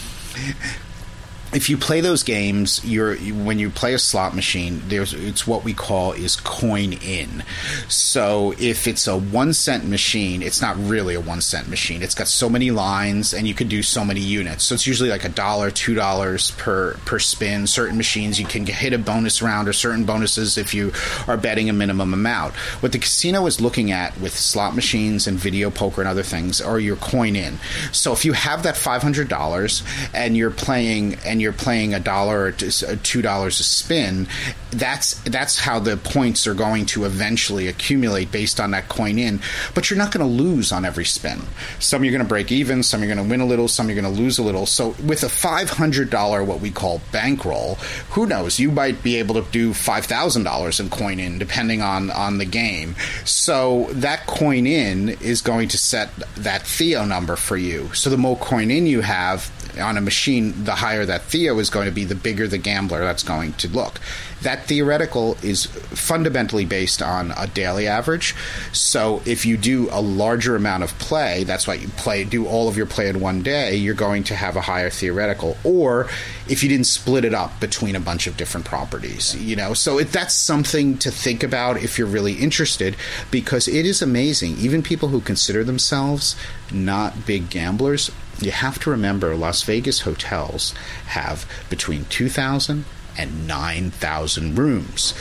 if 1.57 1.71
you 1.71 1.79
play 1.79 2.03
those 2.03 2.23
games, 2.23 2.85
you're 2.85 3.17
when 3.17 3.59
you 3.59 3.71
play 3.71 3.95
a 3.95 3.99
slot 3.99 4.37
machine, 4.37 4.83
there's 4.89 5.15
it's 5.15 5.47
what 5.47 5.65
we 5.65 5.73
call 5.73 6.13
is 6.13 6.37
coin 6.37 6.93
in. 6.93 7.43
So 7.89 8.53
if 8.59 8.87
it's 8.87 9.07
a 9.07 9.17
one 9.17 9.55
cent 9.55 9.89
machine, 9.89 10.43
it's 10.43 10.61
not 10.61 10.77
really 10.77 11.15
a 11.15 11.21
one 11.21 11.41
cent 11.41 11.69
machine. 11.69 12.03
It's 12.03 12.15
got 12.15 12.29
so 12.29 12.51
many 12.51 12.71
lines, 12.71 13.33
and 13.33 13.49
you 13.49 13.55
can 13.55 13.69
do 13.69 13.83
so 13.83 14.05
many 14.05 14.21
units. 14.21 14.65
So 14.65 14.75
it's 14.75 14.87
usually 14.87 15.09
like 15.09 15.25
a 15.25 15.31
dollar, 15.31 15.71
two 15.71 15.95
dollars 15.95 16.51
per 16.53 16.93
per 17.07 17.19
spin. 17.19 17.67
Certain 17.67 17.97
machines 17.97 18.39
you 18.39 18.47
can 18.47 18.67
hit 18.67 18.93
a 18.93 18.99
bonus 18.99 19.41
round 19.41 19.67
or 19.67 19.73
certain 19.73 20.05
bonuses 20.05 20.59
if 20.59 20.75
you 20.75 20.93
are 21.27 21.39
betting 21.39 21.71
a 21.71 21.73
minimum 21.73 22.13
amount. 22.13 22.55
What 22.83 22.93
the 22.93 22.99
casino 22.99 23.47
is 23.47 23.63
looking 23.63 23.91
at 23.91 24.21
with 24.21 24.37
slot 24.37 24.75
machines 24.75 25.27
and 25.27 25.39
video 25.39 25.71
poker 25.71 26.03
and 26.03 26.09
other 26.09 26.23
things 26.23 26.61
are 26.61 26.79
your 26.79 26.97
coin 26.97 27.35
in. 27.35 27.59
So 27.93 28.13
if 28.13 28.27
you 28.27 28.35
have 28.35 28.63
that 28.65 28.77
five 28.77 29.01
hundred 29.01 29.29
dollars 29.29 29.83
and 30.13 30.37
you're 30.37 30.51
playing 30.51 31.15
and 31.25 31.41
you're 31.41 31.46
you're 31.47 31.53
playing 31.53 31.95
a 31.95 32.01
dollar 32.01 32.47
or 32.47 32.49
uh, 32.49 32.97
two 33.03 33.23
dollars 33.23 33.61
a 33.61 33.63
spin, 33.63 34.27
that's 34.71 35.15
that's 35.21 35.61
how 35.61 35.79
the 35.79 35.97
points 35.97 36.47
are 36.47 36.55
going 36.55 36.87
to 36.87 37.05
eventually 37.05 37.69
accumulate 37.69 38.33
based 38.33 38.59
on 38.59 38.73
that 38.73 38.89
coin 38.89 39.17
in. 39.19 39.41
But 39.75 39.89
you're 39.89 39.99
not 39.99 40.13
going 40.13 40.27
to 40.27 40.43
lose 40.45 40.73
on 40.73 40.85
every 40.85 41.05
spin. 41.05 41.41
Some 41.79 42.05
you're 42.05 42.11
going 42.11 42.25
to 42.25 42.29
break 42.29 42.51
even, 42.51 42.83
some 42.83 43.01
you're 43.01 43.15
going 43.15 43.25
to 43.25 43.31
win 43.31 43.41
a 43.41 43.47
little, 43.47 43.69
some 43.69 43.89
you're 43.89 44.01
going 44.01 44.13
to 44.13 44.21
lose 44.21 44.39
a 44.39 44.43
little. 44.43 44.67
So 44.67 44.97
with 45.07 45.23
a 45.23 45.29
five 45.29 45.71
hundred 45.71 46.11
dollar 46.11 46.43
what 46.43 46.61
we 46.61 46.73
call 46.73 47.01
bankroll, 47.13 47.77
who 48.11 48.27
knows? 48.27 48.59
You 48.59 48.73
might 48.73 49.03
be 49.05 49.17
able 49.17 49.37
to 49.37 49.51
do 49.53 49.73
five 49.73 50.05
thousand 50.05 50.43
dollars 50.43 50.81
in 50.81 50.91
coin 50.91 51.21
in 51.21 51.39
depending 51.39 51.81
on 51.81 52.11
on 52.11 52.39
the 52.39 52.45
game. 52.45 52.97
So 53.25 53.87
that 53.93 54.27
coin 54.27 54.67
in 54.67 55.11
is 55.21 55.41
going 55.43 55.69
to 55.69 55.79
set 55.79 56.11
that 56.37 56.67
Theo 56.67 57.05
number 57.05 57.37
for 57.37 57.57
you. 57.57 57.95
So 57.95 58.11
the 58.11 58.19
more 58.19 58.37
coin 58.37 58.71
in 58.71 58.87
you 58.87 59.01
have, 59.03 59.51
on 59.79 59.97
a 59.97 60.01
machine, 60.01 60.65
the 60.65 60.75
higher 60.75 61.05
that 61.05 61.23
Theo 61.23 61.59
is 61.59 61.71
going 61.71 61.87
to 61.87 61.93
be, 61.93 62.05
the 62.05 62.15
bigger 62.15 62.49
the 62.49 62.59
gambler 62.59 63.01
that's 63.01 63.23
going 63.23 63.53
to 63.55 63.69
look. 63.69 64.01
That 64.43 64.67
theoretical 64.67 65.37
is 65.43 65.67
fundamentally 65.67 66.67
based 66.67 67.03
on 67.03 67.33
a 67.37 67.47
daily 67.47 67.87
average. 67.87 68.35
So 68.73 69.23
if 69.25 69.47
you 69.47 69.57
do 69.57 69.89
a 69.91 70.01
larger 70.01 70.57
amount 70.57 70.83
of 70.83 70.99
play, 70.99 71.45
that's 71.45 71.67
why 71.67 71.75
you 71.75 71.89
play, 71.89 72.25
do 72.25 72.47
all 72.47 72.69
of 72.69 72.77
your 72.77 72.87
play 72.87 73.09
in 73.09 73.21
one 73.21 73.43
day, 73.43 73.77
you're 73.77 73.95
going 73.95 74.25
to 74.25 74.35
have 74.35 74.57
a 74.57 74.61
higher 74.61 74.91
theoretical. 74.91 75.57
Or 75.65 76.09
if 76.49 76.63
you 76.63 76.69
didn't 76.69 76.87
split 76.87 77.25
it 77.25 77.35
up 77.35 77.59
between 77.61 77.97
a 77.97 78.01
bunch 78.01 78.27
of 78.27 78.37
different 78.37 78.67
properties, 78.67 79.35
you 79.37 79.57
know. 79.57 79.75
So 79.75 79.99
it, 79.99 80.13
that's 80.13 80.35
something 80.35 80.99
to 80.99 81.11
think 81.11 81.43
about 81.43 81.83
if 81.83 81.99
you're 81.99 82.07
really 82.07 82.35
interested, 82.35 82.95
because 83.31 83.67
it 83.69 83.87
is 83.87 84.03
amazing. 84.03 84.59
Even 84.59 84.83
people 84.83 85.09
who 85.09 85.21
consider 85.21 85.65
themselves 85.65 86.37
not 86.73 87.27
big 87.27 87.49
gamblers 87.49 88.11
you 88.41 88.51
have 88.51 88.79
to 88.81 88.91
remember 88.91 89.35
Las 89.35 89.63
Vegas 89.63 90.01
hotels 90.01 90.73
have 91.07 91.49
between 91.71 92.05
2,000 92.07 92.85
and 93.19 93.47
9,000 93.47 94.59
rooms. 94.59 95.15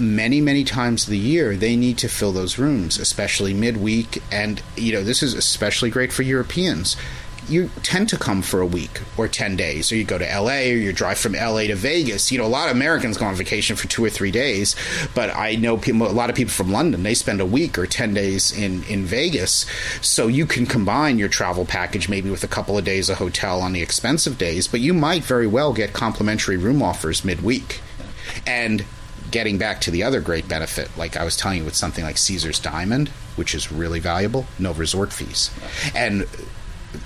Many, 0.00 0.40
many 0.40 0.64
times 0.64 1.04
of 1.04 1.10
the 1.10 1.18
year, 1.18 1.56
they 1.56 1.76
need 1.76 1.98
to 1.98 2.08
fill 2.08 2.32
those 2.32 2.58
rooms, 2.58 2.98
especially 2.98 3.52
midweek. 3.52 4.22
And, 4.32 4.62
you 4.76 4.92
know, 4.92 5.02
this 5.02 5.22
is 5.22 5.34
especially 5.34 5.90
great 5.90 6.12
for 6.12 6.22
Europeans 6.22 6.96
you 7.48 7.70
tend 7.82 8.08
to 8.08 8.16
come 8.16 8.42
for 8.42 8.60
a 8.60 8.66
week 8.66 9.02
or 9.16 9.28
10 9.28 9.56
days, 9.56 9.90
or 9.92 9.96
you 9.96 10.04
go 10.04 10.18
to 10.18 10.24
LA 10.24 10.58
or 10.58 10.76
you 10.76 10.92
drive 10.92 11.18
from 11.18 11.32
LA 11.32 11.62
to 11.62 11.74
Vegas. 11.74 12.32
You 12.32 12.38
know, 12.38 12.44
a 12.44 12.48
lot 12.48 12.68
of 12.68 12.76
Americans 12.76 13.16
go 13.16 13.26
on 13.26 13.34
vacation 13.34 13.76
for 13.76 13.86
two 13.88 14.04
or 14.04 14.10
three 14.10 14.30
days, 14.30 14.74
but 15.14 15.34
I 15.34 15.54
know 15.54 15.76
people, 15.76 16.06
a 16.06 16.12
lot 16.12 16.30
of 16.30 16.36
people 16.36 16.52
from 16.52 16.72
London, 16.72 17.02
they 17.02 17.14
spend 17.14 17.40
a 17.40 17.46
week 17.46 17.78
or 17.78 17.86
10 17.86 18.14
days 18.14 18.56
in, 18.56 18.84
in 18.84 19.04
Vegas. 19.04 19.66
So 20.00 20.26
you 20.26 20.46
can 20.46 20.66
combine 20.66 21.18
your 21.18 21.28
travel 21.28 21.64
package 21.64 22.08
maybe 22.08 22.30
with 22.30 22.44
a 22.44 22.48
couple 22.48 22.76
of 22.76 22.84
days 22.84 23.08
of 23.08 23.18
hotel 23.18 23.60
on 23.60 23.72
the 23.72 23.82
expensive 23.82 24.38
days, 24.38 24.66
but 24.66 24.80
you 24.80 24.94
might 24.94 25.24
very 25.24 25.46
well 25.46 25.72
get 25.72 25.92
complimentary 25.92 26.56
room 26.56 26.82
offers 26.82 27.24
midweek. 27.24 27.80
And 28.46 28.84
getting 29.30 29.58
back 29.58 29.80
to 29.82 29.90
the 29.90 30.02
other 30.02 30.20
great 30.20 30.48
benefit, 30.48 30.90
like 30.96 31.16
I 31.16 31.24
was 31.24 31.36
telling 31.36 31.58
you 31.58 31.64
with 31.64 31.76
something 31.76 32.04
like 32.04 32.18
Caesar's 32.18 32.58
Diamond, 32.58 33.08
which 33.36 33.54
is 33.54 33.72
really 33.72 34.00
valuable, 34.00 34.46
no 34.58 34.72
resort 34.72 35.12
fees. 35.12 35.50
And 35.94 36.26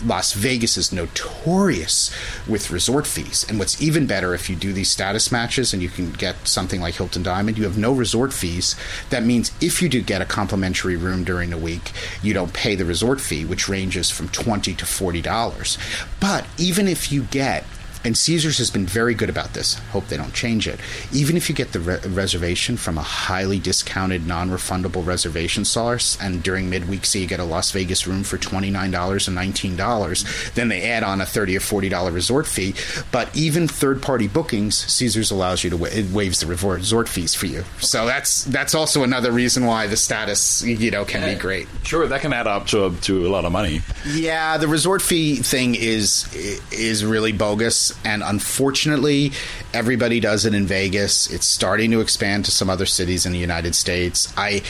Las 0.04 0.32
Vegas 0.32 0.76
is 0.76 0.92
notorious 0.92 2.11
with 2.47 2.70
resort 2.70 3.06
fees. 3.06 3.44
And 3.49 3.59
what's 3.59 3.80
even 3.80 4.06
better, 4.06 4.35
if 4.35 4.49
you 4.50 4.56
do 4.56 4.73
these 4.73 4.90
status 4.90 5.30
matches 5.30 5.73
and 5.73 5.82
you 5.82 5.88
can 5.88 6.12
get 6.12 6.47
something 6.47 6.80
like 6.80 6.94
Hilton 6.94 7.23
Diamond, 7.23 7.59
you 7.59 7.64
have 7.64 7.78
no 7.78 7.92
resort 7.92 8.32
fees. 8.32 8.76
That 9.11 9.25
means 9.25 9.52
if 9.61 9.82
you 9.82 9.88
do 9.88 10.00
get 10.02 10.23
a 10.23 10.26
complimentary 10.26 10.97
room 10.97 11.25
during 11.25 11.50
the 11.50 11.59
week, 11.59 11.92
you 12.23 12.35
don't 12.35 12.52
pay 12.52 12.75
the 12.75 12.85
resort 12.85 13.20
fee, 13.20 13.44
which 13.44 13.68
ranges 13.68 14.11
from 14.11 14.28
twenty 14.28 14.75
to 14.75 14.87
forty 14.87 15.23
dollars. 15.23 15.78
But 16.20 16.47
even 16.59 16.88
if 16.88 17.12
you 17.12 17.23
get 17.25 17.64
and 18.04 18.16
Caesars 18.16 18.59
has 18.59 18.71
been 18.71 18.87
very 18.87 19.14
good 19.14 19.28
about 19.30 19.52
this. 19.54 19.75
Hope 19.92 20.07
they 20.09 20.16
don't 20.16 20.33
change 20.35 20.66
it. 20.69 20.80
Even 21.12 21.37
if 21.37 21.49
you 21.49 21.54
get 21.54 21.73
the 21.73 21.80
re- 21.80 21.99
reservation 22.09 22.76
from 22.76 22.99
a 22.99 23.02
highly 23.02 23.59
discounted, 23.59 24.26
non-refundable 24.26 25.04
reservation 25.04 25.64
source, 25.64 26.19
and 26.21 26.42
during 26.42 26.71
midweek, 26.71 27.04
so 27.04 27.19
you 27.19 27.26
get 27.26 27.40
a 27.40 27.45
Las 27.45 27.71
Vegas 27.73 28.07
room 28.07 28.23
for 28.23 28.38
twenty 28.38 28.71
nine 28.71 28.90
dollars 28.90 29.28
and 29.28 29.35
nineteen 29.35 29.76
dollars, 29.76 30.25
then 30.54 30.69
they 30.69 30.90
add 30.90 31.02
on 31.02 31.21
a 31.21 31.26
30 31.26 31.57
or 31.57 31.61
forty 31.61 31.88
dollar 31.88 32.11
resort 32.11 32.47
fee. 32.47 32.75
But 33.12 33.35
even 33.37 33.69
third 33.69 34.02
party 34.02 34.28
bookings, 34.28 34.76
Caesars 34.76 35.30
allows 35.30 35.62
you 35.64 35.71
to 35.71 35.76
wa- 35.76 35.88
it 35.90 36.11
waives 36.11 36.40
the 36.40 36.47
resort 36.47 37.09
fees 37.09 37.35
for 37.35 37.47
you. 37.47 37.64
So 37.80 38.07
that's 38.07 38.45
that's 38.45 38.75
also 38.75 39.02
another 39.02 39.33
reason 39.33 39.66
why 39.66 39.87
the 39.87 39.97
status 39.97 40.62
you 40.62 40.90
know 40.90 41.04
can 41.04 41.35
be 41.35 41.38
great. 41.40 41.69
Sure, 41.83 42.07
that 42.07 42.21
can 42.21 42.33
add 42.33 42.47
up 42.47 42.66
to 42.69 42.87
a, 42.87 42.90
to 43.02 43.26
a 43.26 43.30
lot 43.30 43.45
of 43.45 43.52
money. 43.52 43.83
Yeah, 44.07 44.57
the 44.57 44.69
resort 44.69 45.02
fee 45.02 45.37
thing 45.37 45.75
is 45.75 46.26
is 46.73 47.04
really 47.04 47.33
bogus, 47.33 47.89
and 48.04 48.23
unfortunately, 48.23 49.32
everybody 49.73 50.20
does 50.20 50.44
it 50.44 50.54
in 50.54 50.66
Vegas. 50.66 51.30
It's 51.30 51.47
starting 51.47 51.90
to 51.92 52.00
expand 52.00 52.44
to 52.47 52.50
some 52.50 52.70
other 52.70 52.87
cities 52.87 53.26
in 53.26 53.32
the 53.32 53.38
United 53.38 53.75
States. 53.75 54.32
I 54.37 54.62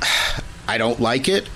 I 0.68 0.78
don't 0.78 1.00
like 1.00 1.28
it. 1.28 1.48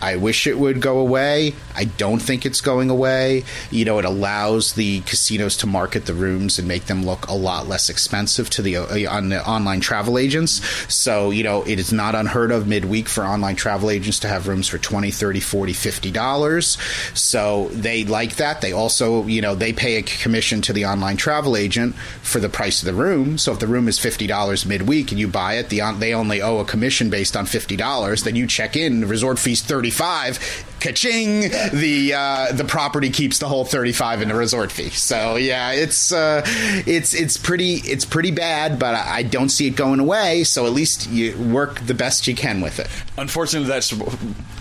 I 0.00 0.16
wish 0.16 0.48
it 0.48 0.58
would 0.58 0.80
go 0.80 0.98
away. 0.98 1.54
I 1.74 1.84
don't 1.84 2.20
think 2.20 2.44
it's 2.44 2.60
going 2.60 2.90
away. 2.90 3.44
You 3.70 3.84
know, 3.84 3.98
it 3.98 4.04
allows 4.04 4.74
the 4.74 5.00
casinos 5.02 5.56
to 5.58 5.66
market 5.66 6.06
the 6.06 6.14
rooms 6.14 6.58
and 6.58 6.66
make 6.66 6.86
them 6.86 7.04
look 7.04 7.28
a 7.28 7.34
lot 7.34 7.68
less 7.68 7.88
expensive 7.88 8.50
to 8.50 8.62
the 8.62 8.76
uh, 8.76 9.10
on 9.10 9.28
the 9.28 9.46
online 9.46 9.80
travel 9.80 10.18
agents. 10.18 10.60
So, 10.92 11.30
you 11.30 11.42
know, 11.42 11.62
it 11.62 11.78
is 11.78 11.92
not 11.92 12.14
unheard 12.14 12.50
of 12.50 12.66
midweek 12.66 13.08
for 13.08 13.24
online 13.24 13.56
travel 13.56 13.90
agents 13.90 14.20
to 14.20 14.28
have 14.28 14.48
rooms 14.48 14.68
for 14.68 14.78
20, 14.78 15.10
30, 15.10 15.40
40, 15.40 15.72
50 15.72 16.10
dollars. 16.10 16.78
So, 17.14 17.68
they 17.68 18.04
like 18.04 18.36
that. 18.36 18.60
They 18.60 18.72
also, 18.72 19.26
you 19.26 19.40
know, 19.42 19.54
they 19.54 19.72
pay 19.72 19.96
a 19.96 20.02
commission 20.02 20.62
to 20.62 20.72
the 20.72 20.86
online 20.86 21.16
travel 21.16 21.56
agent 21.56 21.94
for 22.22 22.40
the 22.40 22.48
price 22.48 22.82
of 22.82 22.86
the 22.86 22.94
room. 22.94 23.38
So, 23.38 23.52
if 23.52 23.58
the 23.58 23.66
room 23.66 23.88
is 23.88 23.98
$50 23.98 24.66
midweek 24.66 25.10
and 25.10 25.20
you 25.20 25.28
buy 25.28 25.54
it, 25.54 25.68
the 25.68 25.82
they 25.98 26.14
only 26.14 26.40
owe 26.42 26.58
a 26.58 26.64
commission 26.64 27.10
based 27.10 27.36
on 27.36 27.46
$50, 27.46 28.24
then 28.24 28.36
you 28.36 28.46
check 28.46 28.76
in, 28.76 29.00
the 29.00 29.06
resort 29.06 29.38
fees 29.38 29.60
30 29.60 29.82
35 29.92 30.38
ka-ching 30.82 31.40
the 31.72 32.12
uh, 32.14 32.52
the 32.52 32.64
property 32.64 33.10
keeps 33.10 33.38
the 33.38 33.48
whole 33.48 33.64
35 33.64 34.22
in 34.22 34.28
the 34.28 34.34
resort 34.34 34.72
fee 34.72 34.90
so 34.90 35.36
yeah 35.36 35.70
it's 35.70 36.12
uh, 36.12 36.42
it's 36.86 37.14
it's 37.14 37.36
pretty 37.36 37.74
it's 37.76 38.04
pretty 38.04 38.30
bad 38.30 38.78
but 38.78 38.94
I, 38.94 39.18
I 39.18 39.22
don't 39.22 39.48
see 39.48 39.66
it 39.66 39.76
going 39.76 40.00
away 40.00 40.44
so 40.44 40.66
at 40.66 40.72
least 40.72 41.08
you 41.10 41.36
work 41.38 41.80
the 41.80 41.94
best 41.94 42.26
you 42.26 42.34
can 42.34 42.60
with 42.60 42.78
it 42.78 42.88
Unfortunately, 43.18 43.68
that's 43.68 43.94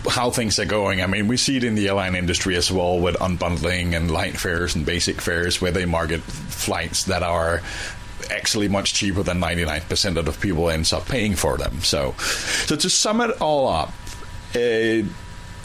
how 0.10 0.30
things 0.30 0.60
are 0.60 0.66
going. 0.66 1.02
I 1.02 1.08
mean, 1.08 1.28
we 1.28 1.38
see 1.38 1.58
it 1.58 1.64
in 1.64 1.76
the 1.76 1.88
airline 1.88 2.16
industry 2.16 2.56
as 2.56 2.72
well 2.72 3.00
with 3.00 3.16
unbundling 3.16 3.96
and 3.96 4.12
light 4.12 4.38
fares 4.38 4.76
and 4.76 4.86
basic 4.86 5.22
fares 5.22 5.62
where 5.62 5.72
they 5.72 5.86
market 5.86 6.22
flights 6.22 7.06
that 7.06 7.24
are 7.24 7.62
actually 8.30 8.68
much 8.68 8.94
cheaper 8.94 9.24
than 9.24 9.40
99% 9.40 10.18
of 10.18 10.26
the 10.26 10.32
people 10.34 10.70
ends 10.70 10.92
up 10.94 11.08
paying 11.08 11.36
for 11.36 11.58
them. 11.58 11.82
So, 11.82 12.14
so 12.20 12.76
to 12.76 12.90
sum 12.90 13.22
it 13.22 13.42
all 13.42 13.68
up, 13.68 13.94
uh, 14.56 15.08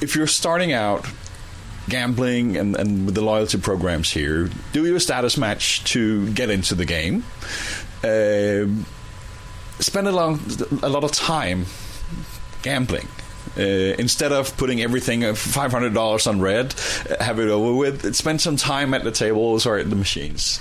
if 0.00 0.14
you're 0.16 0.26
starting 0.26 0.72
out 0.72 1.06
gambling 1.88 2.56
and, 2.56 2.76
and 2.76 3.06
with 3.06 3.14
the 3.14 3.22
loyalty 3.22 3.58
programs 3.58 4.10
here, 4.10 4.50
do 4.72 4.84
your 4.84 4.98
status 5.00 5.36
match 5.36 5.84
to 5.84 6.30
get 6.32 6.50
into 6.50 6.74
the 6.74 6.84
game. 6.84 7.24
Uh, 8.02 8.66
spend 9.80 10.08
a, 10.08 10.12
long, 10.12 10.40
a 10.82 10.88
lot 10.88 11.04
of 11.04 11.12
time 11.12 11.66
gambling. 12.62 13.08
Uh, 13.56 13.94
instead 13.98 14.32
of 14.32 14.54
putting 14.58 14.82
everything 14.82 15.24
uh, 15.24 15.34
five 15.34 15.70
hundred 15.70 15.94
dollars 15.94 16.26
on 16.26 16.40
red, 16.40 16.74
uh, 17.08 17.24
have 17.24 17.38
it 17.38 17.48
over 17.48 17.72
with. 17.74 18.14
Spend 18.14 18.40
some 18.40 18.56
time 18.56 18.92
at 18.92 19.02
the 19.02 19.10
tables 19.10 19.64
or 19.64 19.78
at 19.78 19.88
the 19.88 19.96
machines. 19.96 20.60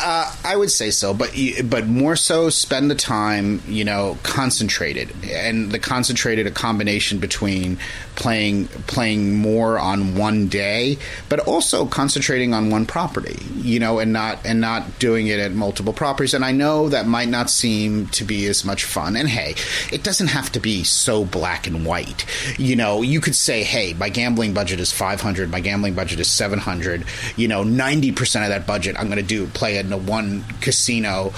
Uh, 0.00 0.34
I 0.44 0.56
would 0.56 0.70
say 0.70 0.90
so, 0.90 1.14
but 1.14 1.34
but 1.64 1.86
more 1.86 2.16
so 2.16 2.50
spend 2.50 2.90
the 2.90 2.94
time, 2.94 3.62
you 3.66 3.84
know, 3.84 4.18
concentrated, 4.22 5.12
and 5.30 5.70
the 5.70 5.78
concentrated 5.78 6.46
a 6.46 6.50
combination 6.50 7.18
between 7.18 7.78
playing 8.16 8.66
playing 8.86 9.36
more 9.36 9.78
on 9.78 10.16
one 10.16 10.48
day, 10.48 10.98
but 11.28 11.40
also 11.40 11.86
concentrating 11.86 12.52
on 12.52 12.70
one 12.70 12.86
property, 12.86 13.38
you 13.54 13.78
know, 13.78 13.98
and 13.98 14.12
not 14.12 14.44
and 14.44 14.60
not 14.60 14.98
doing 14.98 15.28
it 15.28 15.38
at 15.38 15.52
multiple 15.52 15.92
properties. 15.92 16.34
And 16.34 16.44
I 16.44 16.52
know 16.52 16.88
that 16.88 17.06
might 17.06 17.28
not 17.28 17.50
seem 17.50 18.06
to 18.08 18.24
be 18.24 18.46
as 18.46 18.64
much 18.64 18.84
fun. 18.84 19.16
And 19.16 19.28
hey, 19.28 19.54
it 19.92 20.02
doesn't 20.02 20.28
have 20.28 20.50
to 20.52 20.60
be 20.60 20.84
so 20.84 21.24
black 21.24 21.66
and 21.66 21.84
white. 21.86 22.24
You 22.58 22.76
know, 22.76 23.02
you 23.02 23.20
could 23.20 23.36
say, 23.36 23.62
hey, 23.62 23.92
my 23.94 24.08
gambling 24.08 24.54
budget 24.54 24.80
is 24.80 24.90
five 24.90 25.20
hundred, 25.20 25.50
my 25.50 25.60
gambling 25.60 25.94
budget 25.94 26.18
is 26.18 26.28
seven 26.28 26.58
hundred. 26.58 27.04
You 27.36 27.48
know, 27.48 27.62
ninety 27.62 28.10
percent 28.10 28.44
of 28.44 28.50
that 28.50 28.66
budget 28.66 28.96
I'm 28.98 29.06
going 29.06 29.18
to 29.18 29.22
do 29.22 29.46
play 29.46 29.81
in 29.82 29.90
the 29.90 29.96
one 29.98 30.44
casino 30.60 31.32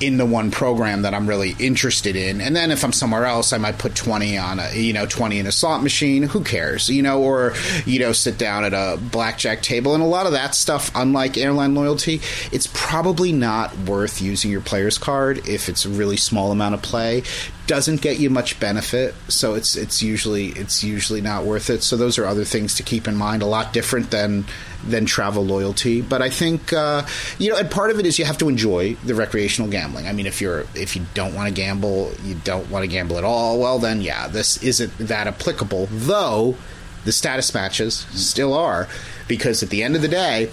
in 0.00 0.16
the 0.16 0.26
one 0.26 0.50
program 0.50 1.02
that 1.02 1.14
I'm 1.14 1.26
really 1.26 1.56
interested 1.58 2.14
in. 2.14 2.40
And 2.40 2.54
then 2.54 2.70
if 2.70 2.84
I'm 2.84 2.92
somewhere 2.92 3.24
else, 3.24 3.52
I 3.52 3.58
might 3.58 3.78
put 3.78 3.94
20 3.94 4.38
on 4.38 4.60
a, 4.60 4.72
you 4.72 4.92
know, 4.92 5.06
20 5.06 5.38
in 5.38 5.46
a 5.46 5.52
slot 5.52 5.82
machine. 5.82 6.22
Who 6.22 6.44
cares? 6.44 6.88
You 6.88 7.02
know, 7.02 7.22
or, 7.22 7.54
you 7.84 7.98
know, 7.98 8.12
sit 8.12 8.38
down 8.38 8.64
at 8.64 8.74
a 8.74 8.96
blackjack 8.96 9.62
table. 9.62 9.94
And 9.94 10.02
a 10.02 10.06
lot 10.06 10.26
of 10.26 10.32
that 10.32 10.54
stuff, 10.54 10.90
unlike 10.94 11.36
airline 11.36 11.74
loyalty, 11.74 12.20
it's 12.52 12.68
probably 12.72 13.32
not 13.32 13.76
worth 13.76 14.22
using 14.22 14.50
your 14.50 14.60
player's 14.60 14.98
card 14.98 15.48
if 15.48 15.68
it's 15.68 15.84
a 15.84 15.88
really 15.88 16.16
small 16.16 16.52
amount 16.52 16.74
of 16.74 16.82
play 16.82 17.24
doesn't 17.68 18.00
get 18.00 18.18
you 18.18 18.30
much 18.30 18.58
benefit, 18.58 19.14
so 19.28 19.54
it's 19.54 19.76
it's 19.76 20.02
usually 20.02 20.48
it's 20.48 20.82
usually 20.82 21.20
not 21.20 21.44
worth 21.44 21.70
it. 21.70 21.84
So 21.84 21.96
those 21.96 22.18
are 22.18 22.24
other 22.24 22.44
things 22.44 22.74
to 22.76 22.82
keep 22.82 23.06
in 23.06 23.14
mind. 23.14 23.42
A 23.42 23.46
lot 23.46 23.72
different 23.72 24.10
than 24.10 24.46
than 24.84 25.06
travel 25.06 25.44
loyalty, 25.44 26.00
but 26.00 26.22
I 26.22 26.30
think 26.30 26.72
uh, 26.72 27.06
you 27.38 27.50
know, 27.50 27.56
and 27.56 27.70
part 27.70 27.90
of 27.90 28.00
it 28.00 28.06
is 28.06 28.18
you 28.18 28.24
have 28.24 28.38
to 28.38 28.48
enjoy 28.48 28.94
the 29.04 29.14
recreational 29.14 29.70
gambling. 29.70 30.08
I 30.08 30.12
mean, 30.12 30.26
if 30.26 30.40
you're 30.40 30.66
if 30.74 30.96
you 30.96 31.04
don't 31.14 31.34
want 31.34 31.48
to 31.48 31.54
gamble, 31.54 32.12
you 32.24 32.34
don't 32.42 32.68
want 32.70 32.82
to 32.82 32.88
gamble 32.88 33.18
at 33.18 33.24
all. 33.24 33.60
Well, 33.60 33.78
then 33.78 34.00
yeah, 34.00 34.26
this 34.26 34.60
isn't 34.62 34.96
that 34.98 35.28
applicable. 35.28 35.86
Though 35.92 36.56
the 37.04 37.12
status 37.12 37.54
matches 37.54 38.06
still 38.14 38.54
are, 38.54 38.88
because 39.28 39.62
at 39.62 39.68
the 39.68 39.82
end 39.82 39.94
of 39.94 40.02
the 40.02 40.08
day, 40.08 40.44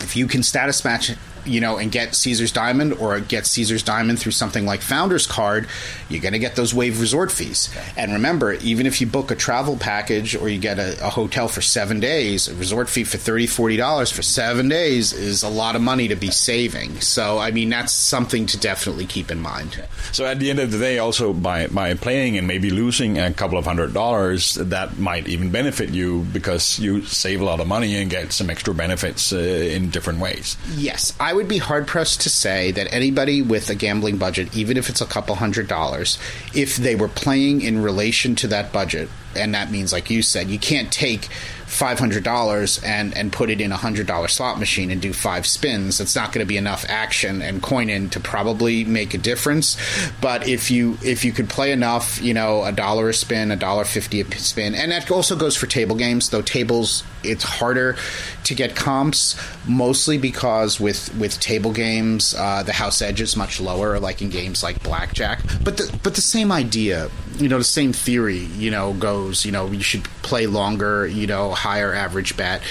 if 0.00 0.14
you 0.16 0.26
can 0.28 0.42
status 0.42 0.84
match 0.84 1.10
you 1.46 1.60
know, 1.60 1.76
and 1.76 1.90
get 1.90 2.14
Caesar's 2.14 2.52
Diamond 2.52 2.94
or 2.94 3.20
get 3.20 3.46
Caesar's 3.46 3.82
Diamond 3.82 4.18
through 4.18 4.32
something 4.32 4.64
like 4.66 4.80
Founders 4.82 5.26
Card, 5.26 5.66
you're 6.08 6.20
going 6.20 6.32
to 6.32 6.38
get 6.38 6.56
those 6.56 6.74
wave 6.74 7.00
resort 7.00 7.30
fees. 7.30 7.74
And 7.96 8.12
remember, 8.12 8.54
even 8.54 8.86
if 8.86 9.00
you 9.00 9.06
book 9.06 9.30
a 9.30 9.36
travel 9.36 9.76
package 9.76 10.34
or 10.34 10.48
you 10.48 10.58
get 10.58 10.78
a, 10.78 11.06
a 11.06 11.10
hotel 11.10 11.48
for 11.48 11.60
seven 11.60 12.00
days, 12.00 12.48
a 12.48 12.54
resort 12.54 12.88
fee 12.88 13.04
for 13.04 13.18
$30, 13.18 13.44
$40 13.44 14.12
for 14.12 14.22
seven 14.22 14.68
days 14.68 15.12
is 15.12 15.42
a 15.42 15.48
lot 15.48 15.76
of 15.76 15.82
money 15.82 16.08
to 16.08 16.16
be 16.16 16.30
saving. 16.30 17.00
So, 17.00 17.38
I 17.38 17.50
mean, 17.50 17.70
that's 17.70 17.92
something 17.92 18.46
to 18.46 18.58
definitely 18.58 19.06
keep 19.06 19.30
in 19.30 19.40
mind. 19.40 19.82
So, 20.12 20.24
at 20.24 20.38
the 20.38 20.50
end 20.50 20.58
of 20.58 20.70
the 20.70 20.78
day, 20.78 20.98
also 20.98 21.32
by, 21.32 21.66
by 21.68 21.94
playing 21.94 22.38
and 22.38 22.46
maybe 22.46 22.70
losing 22.70 23.18
a 23.18 23.32
couple 23.32 23.58
of 23.58 23.64
hundred 23.64 23.92
dollars, 23.92 24.54
that 24.54 24.98
might 24.98 25.28
even 25.28 25.50
benefit 25.50 25.90
you 25.90 26.26
because 26.32 26.78
you 26.78 27.02
save 27.02 27.40
a 27.40 27.44
lot 27.44 27.60
of 27.60 27.66
money 27.66 27.96
and 27.96 28.10
get 28.10 28.32
some 28.32 28.50
extra 28.50 28.74
benefits 28.74 29.32
uh, 29.32 29.36
in 29.36 29.90
different 29.90 30.20
ways. 30.20 30.56
Yes. 30.76 31.14
I 31.20 31.33
would 31.34 31.48
be 31.48 31.58
hard 31.58 31.86
pressed 31.86 32.20
to 32.22 32.30
say 32.30 32.70
that 32.72 32.92
anybody 32.92 33.42
with 33.42 33.68
a 33.70 33.74
gambling 33.74 34.16
budget, 34.16 34.56
even 34.56 34.76
if 34.76 34.88
it's 34.88 35.00
a 35.00 35.06
couple 35.06 35.34
hundred 35.34 35.68
dollars, 35.68 36.18
if 36.54 36.76
they 36.76 36.94
were 36.94 37.08
playing 37.08 37.62
in 37.62 37.82
relation 37.82 38.34
to 38.36 38.48
that 38.48 38.72
budget, 38.72 39.08
and 39.36 39.54
that 39.54 39.70
means, 39.70 39.92
like 39.92 40.10
you 40.10 40.22
said, 40.22 40.48
you 40.48 40.58
can't 40.58 40.92
take 40.92 41.28
five 41.66 41.98
hundred 41.98 42.24
dollars 42.24 42.82
and 42.84 43.16
and 43.16 43.32
put 43.32 43.50
it 43.50 43.60
in 43.60 43.72
a 43.72 43.76
hundred 43.76 44.06
dollar 44.06 44.28
slot 44.28 44.58
machine 44.58 44.90
and 44.90 45.00
do 45.00 45.12
five 45.12 45.46
spins. 45.46 46.00
It's 46.00 46.14
not 46.14 46.32
going 46.32 46.44
to 46.44 46.48
be 46.48 46.56
enough 46.56 46.84
action 46.88 47.42
and 47.42 47.62
coin 47.62 47.90
in 47.90 48.10
to 48.10 48.20
probably 48.20 48.84
make 48.84 49.14
a 49.14 49.18
difference. 49.18 49.76
But 50.20 50.48
if 50.48 50.70
you 50.70 50.98
if 51.02 51.24
you 51.24 51.32
could 51.32 51.48
play 51.48 51.72
enough, 51.72 52.20
you 52.22 52.34
know, 52.34 52.64
a 52.64 52.72
dollar 52.72 53.08
a 53.08 53.14
spin, 53.14 53.50
a 53.50 53.56
dollar 53.56 53.84
fifty 53.84 54.20
a 54.20 54.30
spin, 54.38 54.74
and 54.74 54.92
that 54.92 55.10
also 55.10 55.36
goes 55.36 55.56
for 55.56 55.66
table 55.66 55.96
games. 55.96 56.30
Though 56.30 56.42
tables, 56.42 57.04
it's 57.22 57.44
harder 57.44 57.96
to 58.44 58.54
get 58.54 58.76
comps, 58.76 59.36
mostly 59.66 60.18
because 60.18 60.78
with 60.78 61.14
with 61.16 61.40
table 61.40 61.72
games, 61.72 62.34
uh, 62.34 62.62
the 62.62 62.72
house 62.72 63.02
edge 63.02 63.20
is 63.20 63.36
much 63.36 63.60
lower, 63.60 63.98
like 63.98 64.22
in 64.22 64.30
games 64.30 64.62
like 64.62 64.82
blackjack. 64.82 65.40
But 65.62 65.76
the 65.76 65.98
but 66.02 66.14
the 66.14 66.20
same 66.20 66.52
idea 66.52 67.10
you 67.36 67.48
know 67.48 67.58
the 67.58 67.64
same 67.64 67.92
theory 67.92 68.38
you 68.38 68.70
know 68.70 68.92
goes 68.94 69.44
you 69.44 69.52
know 69.52 69.66
you 69.66 69.82
should 69.82 70.04
play 70.22 70.46
longer 70.46 71.06
you 71.06 71.26
know 71.26 71.50
higher 71.50 71.92
average 71.92 72.36
bet 72.36 72.62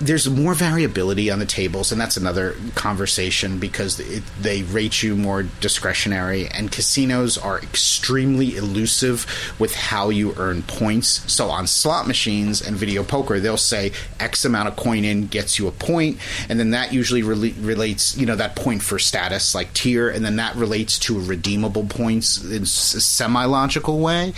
there's 0.00 0.28
more 0.28 0.54
variability 0.54 1.30
on 1.30 1.38
the 1.38 1.46
tables, 1.46 1.90
and 1.90 2.00
that's 2.00 2.16
another 2.16 2.54
conversation 2.74 3.58
because 3.58 3.98
it, 3.98 4.22
they 4.40 4.62
rate 4.62 5.02
you 5.02 5.16
more 5.16 5.42
discretionary, 5.60 6.46
and 6.48 6.70
casinos 6.70 7.36
are 7.36 7.58
extremely 7.58 8.56
elusive 8.56 9.26
with 9.58 9.74
how 9.74 10.08
you 10.10 10.34
earn 10.36 10.62
points. 10.62 11.30
So 11.32 11.50
on 11.50 11.66
slot 11.66 12.06
machines 12.06 12.62
and 12.64 12.76
video 12.76 13.02
poker, 13.02 13.40
they'll 13.40 13.56
say 13.56 13.92
X 14.20 14.44
amount 14.44 14.68
of 14.68 14.76
coin 14.76 15.04
in 15.04 15.26
gets 15.26 15.58
you 15.58 15.66
a 15.66 15.72
point, 15.72 16.18
and 16.48 16.60
then 16.60 16.70
that 16.70 16.92
usually 16.92 17.22
re- 17.22 17.54
relates, 17.58 18.16
you 18.16 18.26
know, 18.26 18.36
that 18.36 18.54
point 18.54 18.82
for 18.82 18.98
status 18.98 19.54
like 19.54 19.72
tier, 19.74 20.08
and 20.08 20.24
then 20.24 20.36
that 20.36 20.54
relates 20.54 20.98
to 21.00 21.20
redeemable 21.20 21.84
points 21.84 22.42
in 22.44 22.62
a 22.62 22.66
semi 22.66 23.44
logical 23.44 23.98
way 23.98 24.32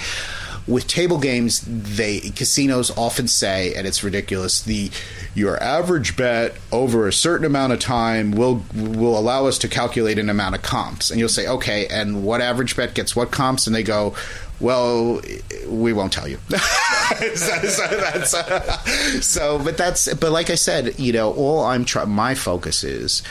with 0.71 0.87
table 0.87 1.19
games, 1.19 1.63
they 1.67 2.21
casinos 2.21 2.97
often 2.97 3.29
say, 3.29 3.75
and 3.75 3.87
it's 3.87 4.03
ridiculous, 4.05 4.63
the 4.63 4.91
your 5.35 5.61
average 5.63 6.17
bet 6.17 6.55
over 6.73 7.07
a 7.07 7.13
certain 7.13 7.45
amount 7.45 7.73
of 7.73 7.81
time 7.81 8.33
will 8.33 8.65
will 8.75 9.19
allow 9.19 9.47
us 9.47 9.59
to 9.59 9.69
calculate 9.69 10.19
an 10.19 10.31
amount 10.31 10.55
of 10.55 10.63
comps. 10.63 11.11
And 11.11 11.19
you'll 11.19 11.29
say, 11.29 11.47
okay, 11.47 11.87
and 11.89 12.23
what 12.25 12.41
average 12.41 12.77
bet 12.77 12.95
gets 12.95 13.15
what 13.17 13.31
comps? 13.31 13.67
And 13.67 13.75
they 13.75 13.83
go, 13.83 14.15
well, 14.61 15.21
we 15.67 15.93
won't 15.93 16.13
tell 16.13 16.29
you. 16.29 16.39
so, 17.35 17.57
so, 19.21 19.59
but 19.59 19.77
that's, 19.77 20.13
but 20.15 20.31
like 20.31 20.51
I 20.51 20.55
said, 20.55 20.99
you 20.99 21.13
know, 21.13 21.33
all 21.33 21.65
I'm 21.65 21.85
trying, 21.85 22.11
my 22.11 22.35
focus 22.35 22.85
is 22.85 23.23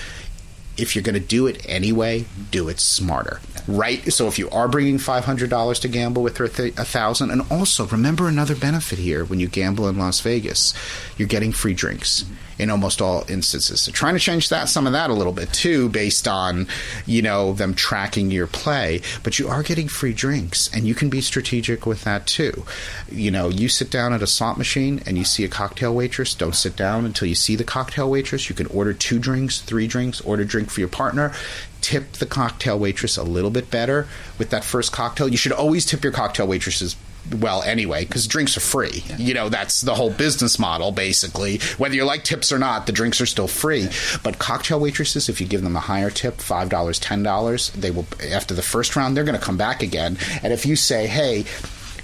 if 0.80 0.96
you're 0.96 1.04
going 1.04 1.14
to 1.14 1.20
do 1.20 1.48
it 1.48 1.66
anyway, 1.68 2.26
do 2.52 2.70
it 2.70 2.80
smarter, 2.80 3.40
right? 3.68 4.12
So 4.12 4.28
if 4.28 4.40
you 4.40 4.50
are 4.50 4.68
bringing 4.68 4.98
five 4.98 5.26
hundred 5.26 5.50
dollars 5.50 5.80
to 5.82 5.88
gamble 5.88 6.24
with 6.24 6.38
her, 6.38 6.46
a 6.46 6.50
thousand, 6.50 7.32
and 7.32 7.44
also 7.52 7.86
remember 7.88 8.28
another 8.28 8.56
benefit 8.56 9.00
here 9.00 9.26
when 9.26 9.40
you 9.40 9.48
gamble 9.48 9.88
in 9.88 9.98
Las 9.98 10.22
Vegas, 10.22 10.74
you're 11.18 11.28
getting 11.28 11.52
free 11.52 11.74
drinks. 11.74 12.24
Mm-hmm 12.24 12.49
in 12.60 12.70
almost 12.70 13.02
all 13.02 13.24
instances. 13.30 13.80
So 13.82 13.92
trying 13.92 14.14
to 14.14 14.20
change 14.20 14.50
that 14.50 14.70
some 14.70 14.86
of 14.86 14.94
that 14.94 15.10
a 15.10 15.14
little 15.14 15.34
bit 15.34 15.52
too, 15.54 15.90
based 15.90 16.28
on 16.28 16.68
you 17.06 17.22
know 17.22 17.54
them 17.54 17.74
tracking 17.74 18.30
your 18.30 18.48
play. 18.48 19.02
But 19.24 19.40
you 19.40 19.48
are 19.48 19.64
getting 19.64 19.88
free 19.88 20.14
drinks, 20.14 20.70
and 20.74 20.88
you 20.88 20.94
can 20.94 21.10
be 21.10 21.22
strategic 21.22 21.86
with 21.86 22.04
that 22.04 22.28
too. 22.28 22.66
You 23.10 23.32
know, 23.32 23.50
you 23.50 23.70
sit 23.70 23.90
down 23.90 24.14
at 24.14 24.22
a 24.22 24.28
slot 24.28 24.58
machine 24.58 25.02
and 25.06 25.18
you 25.18 25.24
see 25.24 25.44
a 25.44 25.50
cocktail 25.50 25.96
waitress. 25.96 26.36
Don't 26.36 26.56
sit 26.56 26.76
down 26.76 27.06
until 27.06 27.28
you 27.28 27.36
see 27.36 27.56
the 27.56 27.64
cocktail 27.64 28.10
waitress. 28.12 28.50
You 28.50 28.56
can 28.56 28.68
order 28.68 28.94
two 28.94 29.20
drinks, 29.20 29.62
three 29.62 29.88
drinks, 29.88 30.22
order 30.22 30.40
a 30.40 30.46
drink 30.46 30.70
for 30.70 30.80
your 30.80 30.90
partner 30.90 31.34
tip 31.82 32.12
the 32.14 32.26
cocktail 32.26 32.78
waitress 32.78 33.18
a 33.18 33.24
little 33.24 33.50
bit 33.50 33.72
better 33.72 34.08
with 34.38 34.50
that 34.50 34.64
first 34.64 34.92
cocktail. 34.92 35.30
You 35.30 35.38
should 35.38 35.52
always 35.52 35.86
tip 35.86 36.04
your 36.04 36.12
cocktail 36.12 36.48
waitresses 36.48 36.96
well 37.40 37.62
anyway 37.64 38.06
because 38.06 38.28
drinks 38.28 38.58
are 38.58 38.62
free 38.62 39.04
yeah. 39.08 39.18
you 39.18 39.34
know 39.34 39.50
that's 39.50 39.82
the 39.82 39.94
whole 39.94 40.12
business 40.12 40.58
model 40.58 40.92
basically 40.92 41.60
whether 41.78 41.96
you 41.96 42.04
like 42.04 42.24
tips 42.24 42.52
or 42.52 42.60
not 42.60 42.86
the 42.86 42.92
drinks 42.92 43.22
are 43.22 43.26
still 43.26 43.48
free 43.48 43.82
yeah. 43.82 43.92
but 44.24 44.40
cocktail 44.40 44.80
waitresses 44.80 45.30
if 45.30 45.40
you 45.40 45.48
give 45.48 45.62
them 45.62 45.76
a 45.76 45.80
higher 45.80 46.10
tip 46.10 46.38
$5 46.38 46.70
$10 46.70 47.72
they 47.74 47.92
will 47.92 48.08
after 48.32 48.54
the 48.54 48.62
first 48.62 48.96
round 48.96 49.16
they're 49.16 49.24
going 49.24 49.38
to 49.38 49.46
come 49.46 49.58
back 49.58 49.84
again 49.84 50.18
and 50.44 50.54
if 50.54 50.66
you 50.66 50.76
say 50.76 51.08
hey 51.08 51.46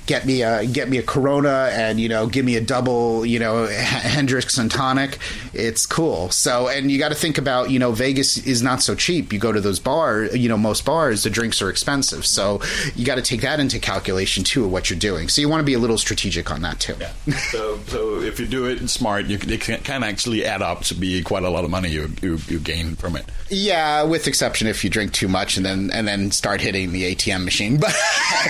get 0.05 0.25
me 0.25 0.43
a 0.43 0.65
get 0.65 0.89
me 0.89 0.97
a 0.97 1.03
Corona 1.03 1.69
and 1.71 1.99
you 1.99 2.09
know 2.09 2.27
give 2.27 2.45
me 2.45 2.55
a 2.55 2.61
double 2.61 3.25
you 3.25 3.39
know 3.39 3.65
Hendrick's 3.67 4.57
and 4.57 4.69
tonic. 4.69 5.17
It's 5.53 5.85
cool. 5.85 6.29
So 6.31 6.67
and 6.67 6.91
you 6.91 6.99
got 6.99 7.09
to 7.09 7.15
think 7.15 7.37
about 7.37 7.69
you 7.69 7.79
know 7.79 7.91
Vegas 7.91 8.37
is 8.37 8.61
not 8.61 8.81
so 8.81 8.95
cheap. 8.95 9.33
You 9.33 9.39
go 9.39 9.51
to 9.51 9.61
those 9.61 9.79
bars, 9.79 10.35
you 10.35 10.49
know 10.49 10.57
most 10.57 10.85
bars 10.85 11.23
the 11.23 11.29
drinks 11.29 11.61
are 11.61 11.69
expensive. 11.69 12.25
So 12.25 12.61
you 12.95 13.05
got 13.05 13.15
to 13.15 13.21
take 13.21 13.41
that 13.41 13.59
into 13.59 13.79
calculation 13.79 14.43
too 14.43 14.65
of 14.65 14.71
what 14.71 14.89
you're 14.89 14.99
doing. 14.99 15.29
So 15.29 15.41
you 15.41 15.49
want 15.49 15.61
to 15.61 15.65
be 15.65 15.73
a 15.73 15.79
little 15.79 15.97
strategic 15.97 16.51
on 16.51 16.61
that 16.61 16.79
too. 16.79 16.95
Yeah. 16.99 17.37
so 17.51 17.79
so 17.87 18.21
if 18.21 18.39
you 18.39 18.47
do 18.47 18.65
it 18.65 18.87
smart, 18.89 19.25
you 19.25 19.37
can, 19.37 19.49
it 19.49 19.61
can 19.61 20.03
actually 20.03 20.45
add 20.45 20.61
up 20.61 20.81
to 20.83 20.95
be 20.95 21.21
quite 21.23 21.43
a 21.43 21.49
lot 21.49 21.63
of 21.63 21.69
money 21.69 21.89
you, 21.89 22.11
you 22.21 22.37
you 22.47 22.59
gain 22.59 22.95
from 22.95 23.15
it. 23.15 23.25
Yeah, 23.49 24.03
with 24.03 24.27
exception 24.27 24.67
if 24.67 24.83
you 24.83 24.89
drink 24.89 25.13
too 25.13 25.27
much 25.27 25.57
and 25.57 25.65
then 25.65 25.91
and 25.91 26.07
then 26.07 26.31
start 26.31 26.61
hitting 26.61 26.91
the 26.91 27.15
ATM 27.15 27.43
machine. 27.43 27.77
But 27.79 27.95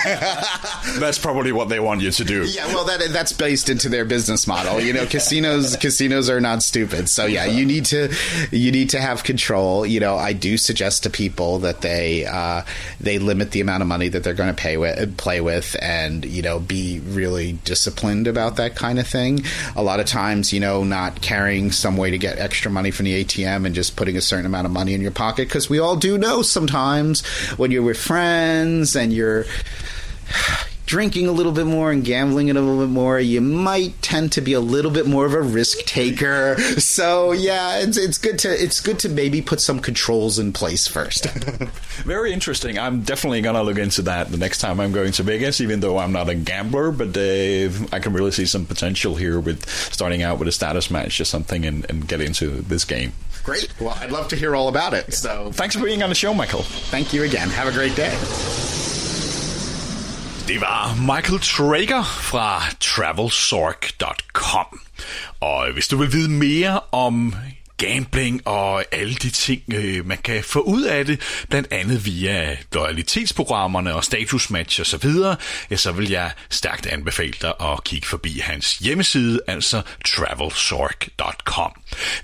that's 0.98 1.18
probably 1.18 1.45
what 1.52 1.68
they 1.68 1.80
want 1.80 2.00
you 2.00 2.10
to 2.10 2.24
do. 2.24 2.44
Yeah, 2.44 2.66
well, 2.68 2.84
that 2.84 3.00
that's 3.10 3.32
based 3.32 3.68
into 3.68 3.88
their 3.88 4.04
business 4.04 4.46
model. 4.46 4.80
You 4.80 4.92
know, 4.92 5.06
casinos 5.10 5.76
casinos 5.76 6.28
are 6.30 6.40
not 6.40 6.62
stupid. 6.62 7.08
So 7.08 7.26
yeah, 7.26 7.44
you 7.44 7.64
need 7.64 7.86
to 7.86 8.12
you 8.50 8.72
need 8.72 8.90
to 8.90 9.00
have 9.00 9.24
control. 9.24 9.86
You 9.86 10.00
know, 10.00 10.16
I 10.16 10.32
do 10.32 10.56
suggest 10.56 11.02
to 11.04 11.10
people 11.10 11.60
that 11.60 11.80
they 11.80 12.26
uh, 12.26 12.62
they 13.00 13.18
limit 13.18 13.52
the 13.52 13.60
amount 13.60 13.82
of 13.82 13.88
money 13.88 14.08
that 14.08 14.24
they're 14.24 14.34
going 14.34 14.54
to 14.54 14.60
pay 14.60 14.76
with, 14.76 15.16
play 15.16 15.40
with, 15.40 15.76
and 15.80 16.24
you 16.24 16.42
know, 16.42 16.58
be 16.58 17.00
really 17.00 17.52
disciplined 17.52 18.26
about 18.26 18.56
that 18.56 18.74
kind 18.74 18.98
of 18.98 19.06
thing. 19.06 19.44
A 19.74 19.82
lot 19.82 20.00
of 20.00 20.06
times, 20.06 20.52
you 20.52 20.60
know, 20.60 20.84
not 20.84 21.20
carrying 21.20 21.72
some 21.72 21.96
way 21.96 22.10
to 22.10 22.18
get 22.18 22.38
extra 22.38 22.70
money 22.70 22.90
from 22.90 23.04
the 23.04 23.24
ATM 23.24 23.66
and 23.66 23.74
just 23.74 23.96
putting 23.96 24.16
a 24.16 24.20
certain 24.20 24.46
amount 24.46 24.66
of 24.66 24.72
money 24.72 24.94
in 24.94 25.00
your 25.00 25.10
pocket 25.10 25.48
because 25.48 25.68
we 25.68 25.78
all 25.78 25.96
do 25.96 26.18
know 26.18 26.42
sometimes 26.42 27.24
when 27.56 27.70
you're 27.70 27.82
with 27.82 27.98
friends 27.98 28.96
and 28.96 29.12
you're 29.12 29.44
drinking 30.86 31.26
a 31.26 31.32
little 31.32 31.52
bit 31.52 31.66
more 31.66 31.90
and 31.90 32.04
gambling 32.04 32.50
a 32.50 32.54
little 32.54 32.78
bit 32.78 32.90
more, 32.90 33.18
you 33.18 33.40
might 33.40 34.00
tend 34.00 34.32
to 34.32 34.40
be 34.40 34.52
a 34.52 34.60
little 34.60 34.90
bit 34.90 35.06
more 35.06 35.26
of 35.26 35.34
a 35.34 35.42
risk 35.42 35.84
taker. 35.84 36.56
So 36.86 37.32
yeah, 37.32 37.78
it's 37.78 37.96
it's 37.96 38.16
good 38.18 38.38
to 38.40 38.48
it's 38.50 38.80
good 38.80 38.98
to 39.00 39.08
maybe 39.08 39.42
put 39.42 39.60
some 39.60 39.80
controls 39.80 40.38
in 40.38 40.52
place 40.52 40.86
first. 40.86 41.26
Very 42.04 42.32
interesting. 42.32 42.78
I'm 42.78 43.02
definitely 43.02 43.40
gonna 43.40 43.62
look 43.62 43.78
into 43.78 44.02
that 44.02 44.30
the 44.30 44.36
next 44.36 44.58
time 44.58 44.78
I'm 44.78 44.92
going 44.92 45.12
to 45.12 45.22
Vegas, 45.22 45.60
even 45.60 45.80
though 45.80 45.98
I'm 45.98 46.12
not 46.12 46.28
a 46.28 46.34
gambler. 46.34 46.92
But 46.92 47.16
uh, 47.16 47.86
I 47.92 47.98
can 47.98 48.12
really 48.12 48.30
see 48.30 48.46
some 48.46 48.66
potential 48.66 49.16
here 49.16 49.40
with 49.40 49.68
starting 49.68 50.22
out 50.22 50.38
with 50.38 50.48
a 50.48 50.52
status 50.52 50.90
match 50.90 51.20
or 51.20 51.24
something 51.24 51.66
and, 51.66 51.88
and 51.90 52.06
get 52.06 52.20
into 52.20 52.62
this 52.62 52.84
game. 52.84 53.12
Great. 53.42 53.72
Well, 53.80 53.96
I'd 54.00 54.12
love 54.12 54.28
to 54.28 54.36
hear 54.36 54.54
all 54.54 54.68
about 54.68 54.94
it. 54.94 55.12
So 55.14 55.50
thanks 55.52 55.74
for 55.74 55.84
being 55.84 56.02
on 56.02 56.08
the 56.08 56.14
show, 56.14 56.34
Michael. 56.34 56.62
Thank 56.62 57.12
you 57.12 57.24
again. 57.24 57.48
Have 57.50 57.68
a 57.68 57.72
great 57.72 57.96
day. 57.96 58.85
Det 60.46 60.60
var 60.60 60.94
Michael 60.94 61.40
Traeger 61.40 62.02
fra 62.02 62.62
travelsork.com. 62.80 64.80
Og 65.40 65.72
hvis 65.72 65.88
du 65.88 65.96
vil 65.96 66.12
vide 66.12 66.30
mere 66.30 66.80
om 66.92 67.34
gambling 67.76 68.42
og 68.44 68.84
alle 68.92 69.14
de 69.14 69.30
ting, 69.30 69.62
øh, 69.74 70.06
man 70.06 70.18
kan 70.18 70.44
få 70.44 70.60
ud 70.60 70.82
af 70.82 71.04
det, 71.04 71.44
blandt 71.48 71.72
andet 71.72 72.06
via 72.06 72.56
loyalitetsprogrammerne 72.72 73.94
og 73.94 74.04
statusmatch 74.04 74.80
og 74.80 74.86
så 74.86 74.96
videre, 74.96 75.36
ja, 75.70 75.76
så 75.76 75.92
vil 75.92 76.10
jeg 76.10 76.30
stærkt 76.50 76.86
anbefale 76.86 77.34
dig 77.42 77.52
at 77.60 77.84
kigge 77.84 78.06
forbi 78.06 78.38
hans 78.38 78.78
hjemmeside, 78.78 79.40
altså 79.46 79.82
travelsork.com. 80.04 81.72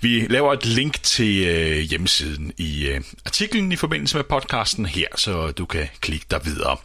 Vi 0.00 0.26
laver 0.30 0.52
et 0.52 0.66
link 0.66 1.02
til 1.02 1.46
øh, 1.46 1.78
hjemmesiden 1.78 2.52
i 2.56 2.86
øh, 2.86 3.00
artiklen 3.26 3.72
i 3.72 3.76
forbindelse 3.76 4.16
med 4.16 4.24
podcasten 4.24 4.86
her, 4.86 5.06
så 5.16 5.50
du 5.50 5.66
kan 5.66 5.88
klikke 6.00 6.26
dig 6.30 6.40
videre. 6.44 6.76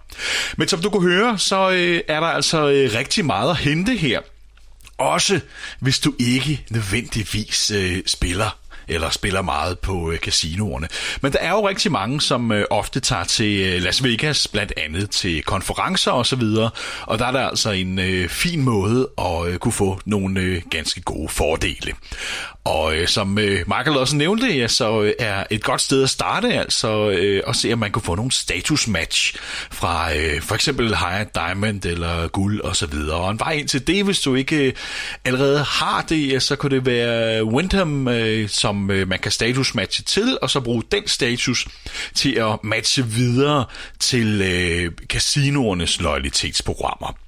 Men 0.58 0.68
som 0.68 0.82
du 0.82 0.90
kunne 0.90 1.12
høre, 1.12 1.38
så 1.38 1.70
øh, 1.70 2.02
er 2.08 2.20
der 2.20 2.28
altså 2.28 2.70
øh, 2.70 2.94
rigtig 2.94 3.26
meget 3.26 3.50
at 3.50 3.58
hente 3.58 3.96
her 3.96 4.22
også 4.98 5.40
hvis 5.80 6.00
du 6.00 6.14
ikke 6.20 6.66
nødvendigvis 6.70 7.72
øh, 7.72 8.04
spiller 8.06 8.58
eller 8.88 9.10
spiller 9.10 9.42
meget 9.42 9.80
på 9.80 10.12
øh, 10.12 10.20
casinoerne. 10.20 10.88
Men 11.22 11.32
der 11.32 11.40
er 11.40 11.50
jo 11.50 11.68
rigtig 11.68 11.92
mange, 11.92 12.22
som 12.22 12.52
øh, 12.52 12.66
ofte 12.70 13.00
tager 13.00 13.24
til 13.24 13.60
øh, 13.60 13.82
Las 13.82 14.04
Vegas, 14.04 14.48
blandt 14.48 14.74
andet 14.78 15.10
til 15.10 15.44
konferencer 15.44 16.12
og 16.12 16.26
så 16.26 16.36
videre, 16.36 16.70
og 17.02 17.20
der 17.20 17.26
er 17.26 17.32
der 17.32 17.48
altså 17.48 17.72
en 17.72 18.00
øh, 18.00 18.30
fin 18.30 18.62
måde 18.62 19.10
at 19.18 19.48
øh, 19.48 19.58
kunne 19.58 19.72
få 19.72 20.00
nogle 20.06 20.40
øh, 20.40 20.62
ganske 20.70 21.02
gode 21.02 21.30
fordele. 21.30 21.94
Og 22.68 22.96
øh, 22.96 23.08
som 23.08 23.38
øh, 23.38 23.64
Michael 23.68 23.98
også 23.98 24.16
nævnte, 24.16 24.48
ja, 24.48 24.68
så 24.68 25.02
øh, 25.02 25.14
er 25.20 25.44
et 25.50 25.64
godt 25.64 25.82
sted 25.82 26.04
at 26.04 26.10
starte 26.10 26.54
altså 26.54 27.10
øh, 27.10 27.44
at 27.48 27.56
se, 27.56 27.74
om 27.74 27.80
man 27.80 27.92
kunne 27.92 28.04
få 28.04 28.16
nogle 28.16 28.32
status-match 28.32 29.36
fra 29.72 30.16
øh, 30.16 30.42
for 30.42 30.56
eksempel 30.56 30.96
High 30.96 31.26
Diamond 31.36 31.86
eller 31.86 32.28
guld 32.28 32.62
og 32.62 32.76
så 32.76 32.86
videre. 32.86 33.18
Og 33.18 33.32
en 33.32 33.40
vej 33.40 33.52
ind 33.52 33.68
til 33.68 33.88
det, 33.88 34.06
hvis 34.06 34.20
du 34.20 34.36
ikke 34.36 34.68
øh, 34.68 34.74
allerede 35.26 35.64
har 35.64 36.02
det, 36.02 36.32
ja, 36.32 36.40
så 36.40 36.56
kunne 36.56 36.76
det 36.76 36.86
være 36.86 37.44
Windham, 37.44 38.08
øh, 38.08 38.50
som 38.50 38.92
øh, 38.92 39.08
man 39.08 39.20
kan 39.20 39.32
status-matche 39.32 40.04
til, 40.04 40.38
og 40.42 40.50
så 40.50 40.60
bruge 40.60 40.84
den 40.92 41.08
status 41.08 41.68
til 42.14 42.36
at 42.36 42.64
matche 42.64 43.06
videre 43.06 43.66
til 44.00 44.42
øh, 44.42 44.92
casinoernes 45.08 46.02
loyalitetsprogrammer. 46.02 47.27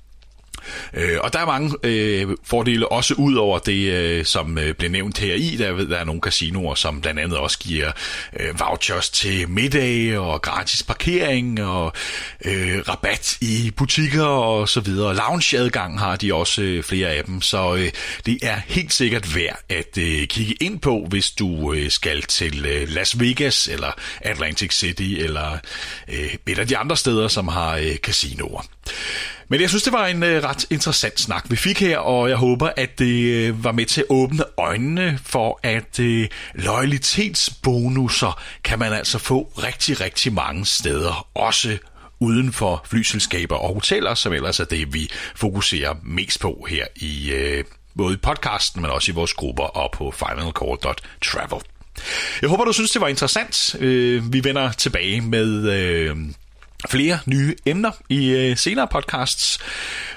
Øh, 0.94 1.18
og 1.22 1.34
der 1.34 1.40
er 1.40 1.46
mange 1.46 1.76
øh, 1.84 2.28
fordele, 2.44 2.92
også 2.92 3.14
ud 3.14 3.36
over 3.36 3.60
det, 3.60 3.94
øh, 3.94 4.26
som 4.26 4.58
øh, 4.58 4.74
blev 4.74 4.92
nævnt 4.92 5.18
her 5.18 5.36
i. 5.36 5.56
Der, 5.58 5.72
der 5.72 5.98
er 5.98 6.06
nogle 6.06 6.22
casinoer, 6.22 6.76
som 6.76 7.02
blandt 7.02 7.20
andet 7.20 7.38
også 7.38 7.60
giver 7.60 7.92
øh, 8.40 8.60
vouchers 8.60 9.10
til 9.10 9.50
middag 9.50 10.18
og 10.18 10.42
gratis 10.42 10.84
parkering 10.84 11.62
og 11.62 11.94
øh, 12.46 12.80
rabat 12.88 13.38
i 13.42 13.72
butikker 13.78 14.24
og 14.24 14.70
så 14.70 14.80
videre. 14.80 15.16
Loungeadgang 15.16 16.00
har 16.00 16.16
de 16.16 16.34
også 16.34 16.62
øh, 16.62 16.84
flere 16.84 17.10
af 17.10 17.24
dem, 17.24 17.42
så 17.42 17.76
øh, 17.76 17.92
det 18.26 18.38
er 18.42 18.62
helt 18.68 18.94
sikkert 18.94 19.36
værd 19.36 19.60
at 19.70 19.98
øh, 19.98 20.28
kigge 20.28 20.56
ind 20.62 20.80
på, 20.80 21.06
hvis 21.10 21.32
du 21.32 21.74
øh, 21.74 21.92
skal 21.92 22.22
til 22.22 22.66
øh, 22.66 22.90
Las 22.90 23.20
Vegas 23.20 23.68
eller 23.68 23.92
Atlantic 24.22 24.74
City 24.74 25.04
eller 25.04 25.58
øh, 26.08 26.36
et 26.48 26.60
af 26.60 26.68
de 26.68 26.78
andre 26.78 26.98
steder, 26.98 27.28
som 27.28 27.48
har 27.48 27.76
øh, 27.76 27.96
casinoer. 27.96 28.66
Men 29.52 29.62
jeg 29.62 29.70
synes, 29.70 29.84
det 29.84 29.94
var 29.94 30.08
en 30.08 30.24
øh, 30.24 30.44
ret 30.44 30.66
interessant 30.70 31.20
snak, 31.20 31.46
vi 31.50 31.56
fik 31.56 31.80
her, 31.80 31.98
og 31.98 32.30
jeg 32.30 32.38
håber, 32.38 32.70
at 32.78 33.00
det 33.00 33.24
øh, 33.24 33.64
var 33.64 33.72
med 33.72 33.86
til 33.86 34.02
at 34.02 34.08
åbne 34.10 34.44
øjnene 34.58 35.20
for, 35.24 35.60
at 35.64 36.00
øh, 36.00 36.28
loyalitetsbonusser 36.54 38.42
kan 38.64 38.80
man 38.80 38.94
altså 38.94 39.18
få 39.18 39.52
rigtig, 39.58 40.02
rigtig 40.02 40.34
mange 40.34 40.66
steder, 40.66 41.28
også 41.36 41.78
uden 42.20 42.54
for 42.54 42.86
flyselskaber 42.90 43.56
og 43.56 43.74
hoteller, 43.74 44.14
som 44.14 44.34
ellers 44.34 44.60
er 44.60 44.66
det, 44.66 44.94
vi 44.94 45.12
fokuserer 45.36 45.94
mest 46.04 46.40
på 46.40 46.66
her 46.70 46.86
i 46.96 47.32
øh, 47.32 47.64
både 47.98 48.14
i 48.14 48.18
podcasten, 48.18 48.82
men 48.82 48.92
også 48.92 49.12
i 49.12 49.16
vores 49.16 49.34
grupper 49.34 49.64
og 49.64 49.92
på 49.92 50.12
finalcall.travel. 50.12 51.62
Jeg 52.42 52.50
håber, 52.50 52.66
du 52.66 52.74
synes, 52.74 52.92
det 52.92 53.02
var 53.02 53.08
interessant. 53.08 53.76
Øh, 53.80 54.34
vi 54.34 54.44
vender 54.44 54.72
tilbage 54.72 55.22
med... 55.22 55.72
Øh, 55.74 56.18
flere 56.90 57.20
nye 57.26 57.56
emner 57.66 57.92
i 58.10 58.30
øh, 58.30 58.58
senere 58.58 58.88
podcasts. 58.92 59.60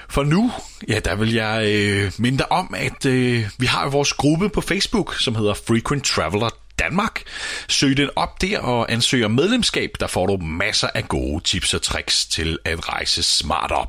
For 0.09 0.23
nu, 0.23 0.51
ja, 0.87 0.99
der 0.99 1.15
vil 1.15 1.33
jeg 1.33 1.65
øh, 1.67 2.11
minde 2.17 2.37
dig 2.37 2.51
om, 2.51 2.73
at 2.77 3.05
øh, 3.05 3.49
vi 3.57 3.65
har 3.65 3.89
vores 3.89 4.13
gruppe 4.13 4.49
på 4.49 4.61
Facebook, 4.61 5.15
som 5.19 5.35
hedder 5.35 5.53
Frequent 5.53 6.05
Traveler 6.05 6.49
Danmark. 6.79 7.23
Søg 7.67 7.97
den 7.97 8.09
op 8.15 8.41
der 8.41 8.59
og 8.59 8.91
ansøg 8.91 9.25
om 9.25 9.31
medlemskab, 9.31 9.89
der 9.99 10.07
får 10.07 10.27
du 10.27 10.37
masser 10.37 10.89
af 10.95 11.07
gode 11.07 11.43
tips 11.43 11.73
og 11.73 11.81
tricks 11.81 12.25
til 12.25 12.59
at 12.65 12.89
rejse 12.89 13.23
smartere. 13.23 13.87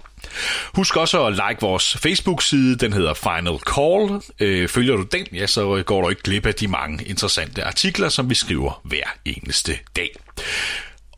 Husk 0.75 0.97
også 0.97 1.27
at 1.27 1.33
like 1.33 1.61
vores 1.61 1.97
Facebook-side, 1.97 2.77
den 2.77 2.93
hedder 2.93 3.15
Final 3.15 3.59
Call. 3.59 4.23
Øh, 4.41 4.69
følger 4.69 4.97
du 4.97 5.03
den, 5.03 5.27
ja, 5.33 5.47
så 5.47 5.83
går 5.87 6.03
du 6.03 6.09
ikke 6.09 6.23
glip 6.23 6.47
af 6.47 6.55
de 6.55 6.69
mange 6.69 7.05
interessante 7.05 7.65
artikler, 7.65 8.09
som 8.09 8.31
vi 8.31 8.35
skriver 8.35 8.81
hver 8.85 9.17
eneste 9.25 9.79
dag. 9.97 10.11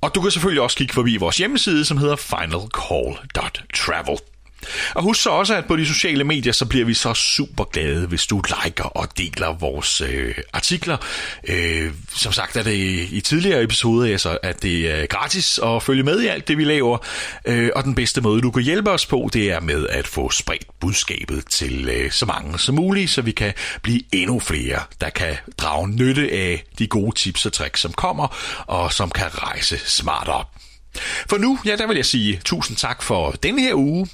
Og 0.07 0.14
du 0.14 0.21
kan 0.21 0.31
selvfølgelig 0.31 0.62
også 0.62 0.77
kigge 0.77 0.95
forbi 0.95 1.16
vores 1.16 1.37
hjemmeside, 1.37 1.85
som 1.85 1.99
hedder 1.99 2.16
finalcall.travel. 2.16 4.19
Og 4.94 5.02
husk 5.02 5.22
så 5.22 5.31
også, 5.31 5.55
at 5.55 5.64
på 5.66 5.76
de 5.76 5.87
sociale 5.87 6.24
medier, 6.24 6.52
så 6.52 6.64
bliver 6.64 6.85
vi 6.85 6.94
så 6.94 7.14
super 7.14 7.64
glade, 7.64 8.07
hvis 8.07 8.26
du 8.26 8.42
liker 8.64 8.85
og 8.85 9.18
deler 9.18 9.52
vores 9.52 10.00
øh, 10.00 10.35
artikler. 10.52 10.96
Øh, 11.48 11.90
som 12.14 12.33
sagt 12.33 12.57
er 12.57 12.62
det 12.62 12.74
i 13.12 13.20
tidligere 13.20 13.62
episoder, 13.62 14.12
altså, 14.12 14.38
at 14.42 14.62
det 14.62 14.90
er 14.90 15.07
gratis 15.07 15.61
at 15.64 15.83
følge 15.83 16.02
med 16.02 16.20
i 16.20 16.26
alt 16.26 16.48
det, 16.48 16.59
vi 16.59 16.64
laver. 16.64 16.98
Øh, 17.44 17.70
og 17.76 17.85
den 17.85 17.94
bedste 17.94 18.20
måde, 18.20 18.40
du 18.40 18.50
kan 18.50 18.62
hjælpe 18.62 18.90
os 18.90 19.07
på, 19.07 19.31
det 19.33 19.50
er 19.50 19.61
med 19.61 19.87
at 19.88 20.07
få 20.07 20.31
spredt 20.31 20.66
budskabet 20.81 21.46
til 21.50 21.88
øh, 21.88 22.11
så 22.11 22.26
mange 22.26 22.59
som 22.59 22.74
muligt, 22.74 23.11
så 23.11 23.22
vi 23.22 23.33
kan 23.33 23.52
blive 23.83 24.00
endnu 24.12 24.40
flere, 24.40 24.81
der 25.00 25.11
kan 25.11 25.37
drage 25.59 25.88
nytte 25.88 26.33
af 26.33 26.64
de 26.79 26.87
gode 26.87 27.14
tips 27.14 27.46
og 27.46 27.52
tricks, 27.52 27.81
som 27.81 27.92
kommer, 27.92 28.37
og 28.66 28.92
som 28.92 29.11
kan 29.11 29.26
rejse 29.35 29.79
smartere. 29.79 30.44
For 31.31 31.38
nu, 31.38 31.59
ja, 31.64 31.76
der 31.76 31.87
vil 31.87 31.96
jeg 31.96 32.07
sige 32.07 32.40
tusind 32.44 32.76
tak 32.76 33.02
for 33.02 33.31
denne 33.31 33.62
her 33.62 33.74
uge. 33.74 34.09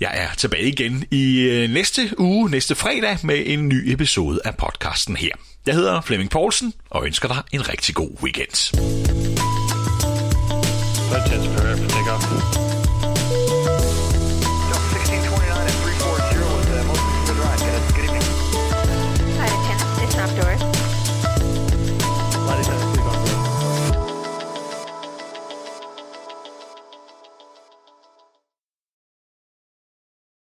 Jeg 0.00 0.10
er 0.14 0.34
tilbage 0.36 0.68
igen 0.68 1.04
i 1.10 1.40
øh, 1.40 1.70
næste 1.70 2.10
uge, 2.18 2.50
næste 2.50 2.74
fredag, 2.74 3.18
med 3.22 3.42
en 3.46 3.68
ny 3.68 3.92
episode 3.92 4.40
af 4.44 4.56
podcasten 4.56 5.16
her. 5.16 5.30
Jeg 5.66 5.74
hedder 5.74 6.00
Flemming 6.00 6.30
Poulsen 6.30 6.72
og 6.90 7.06
ønsker 7.06 7.28
dig 7.28 7.42
en 7.52 7.68
rigtig 7.68 7.94
god 7.94 8.10
weekend. 8.22 8.76
That's 11.10 11.95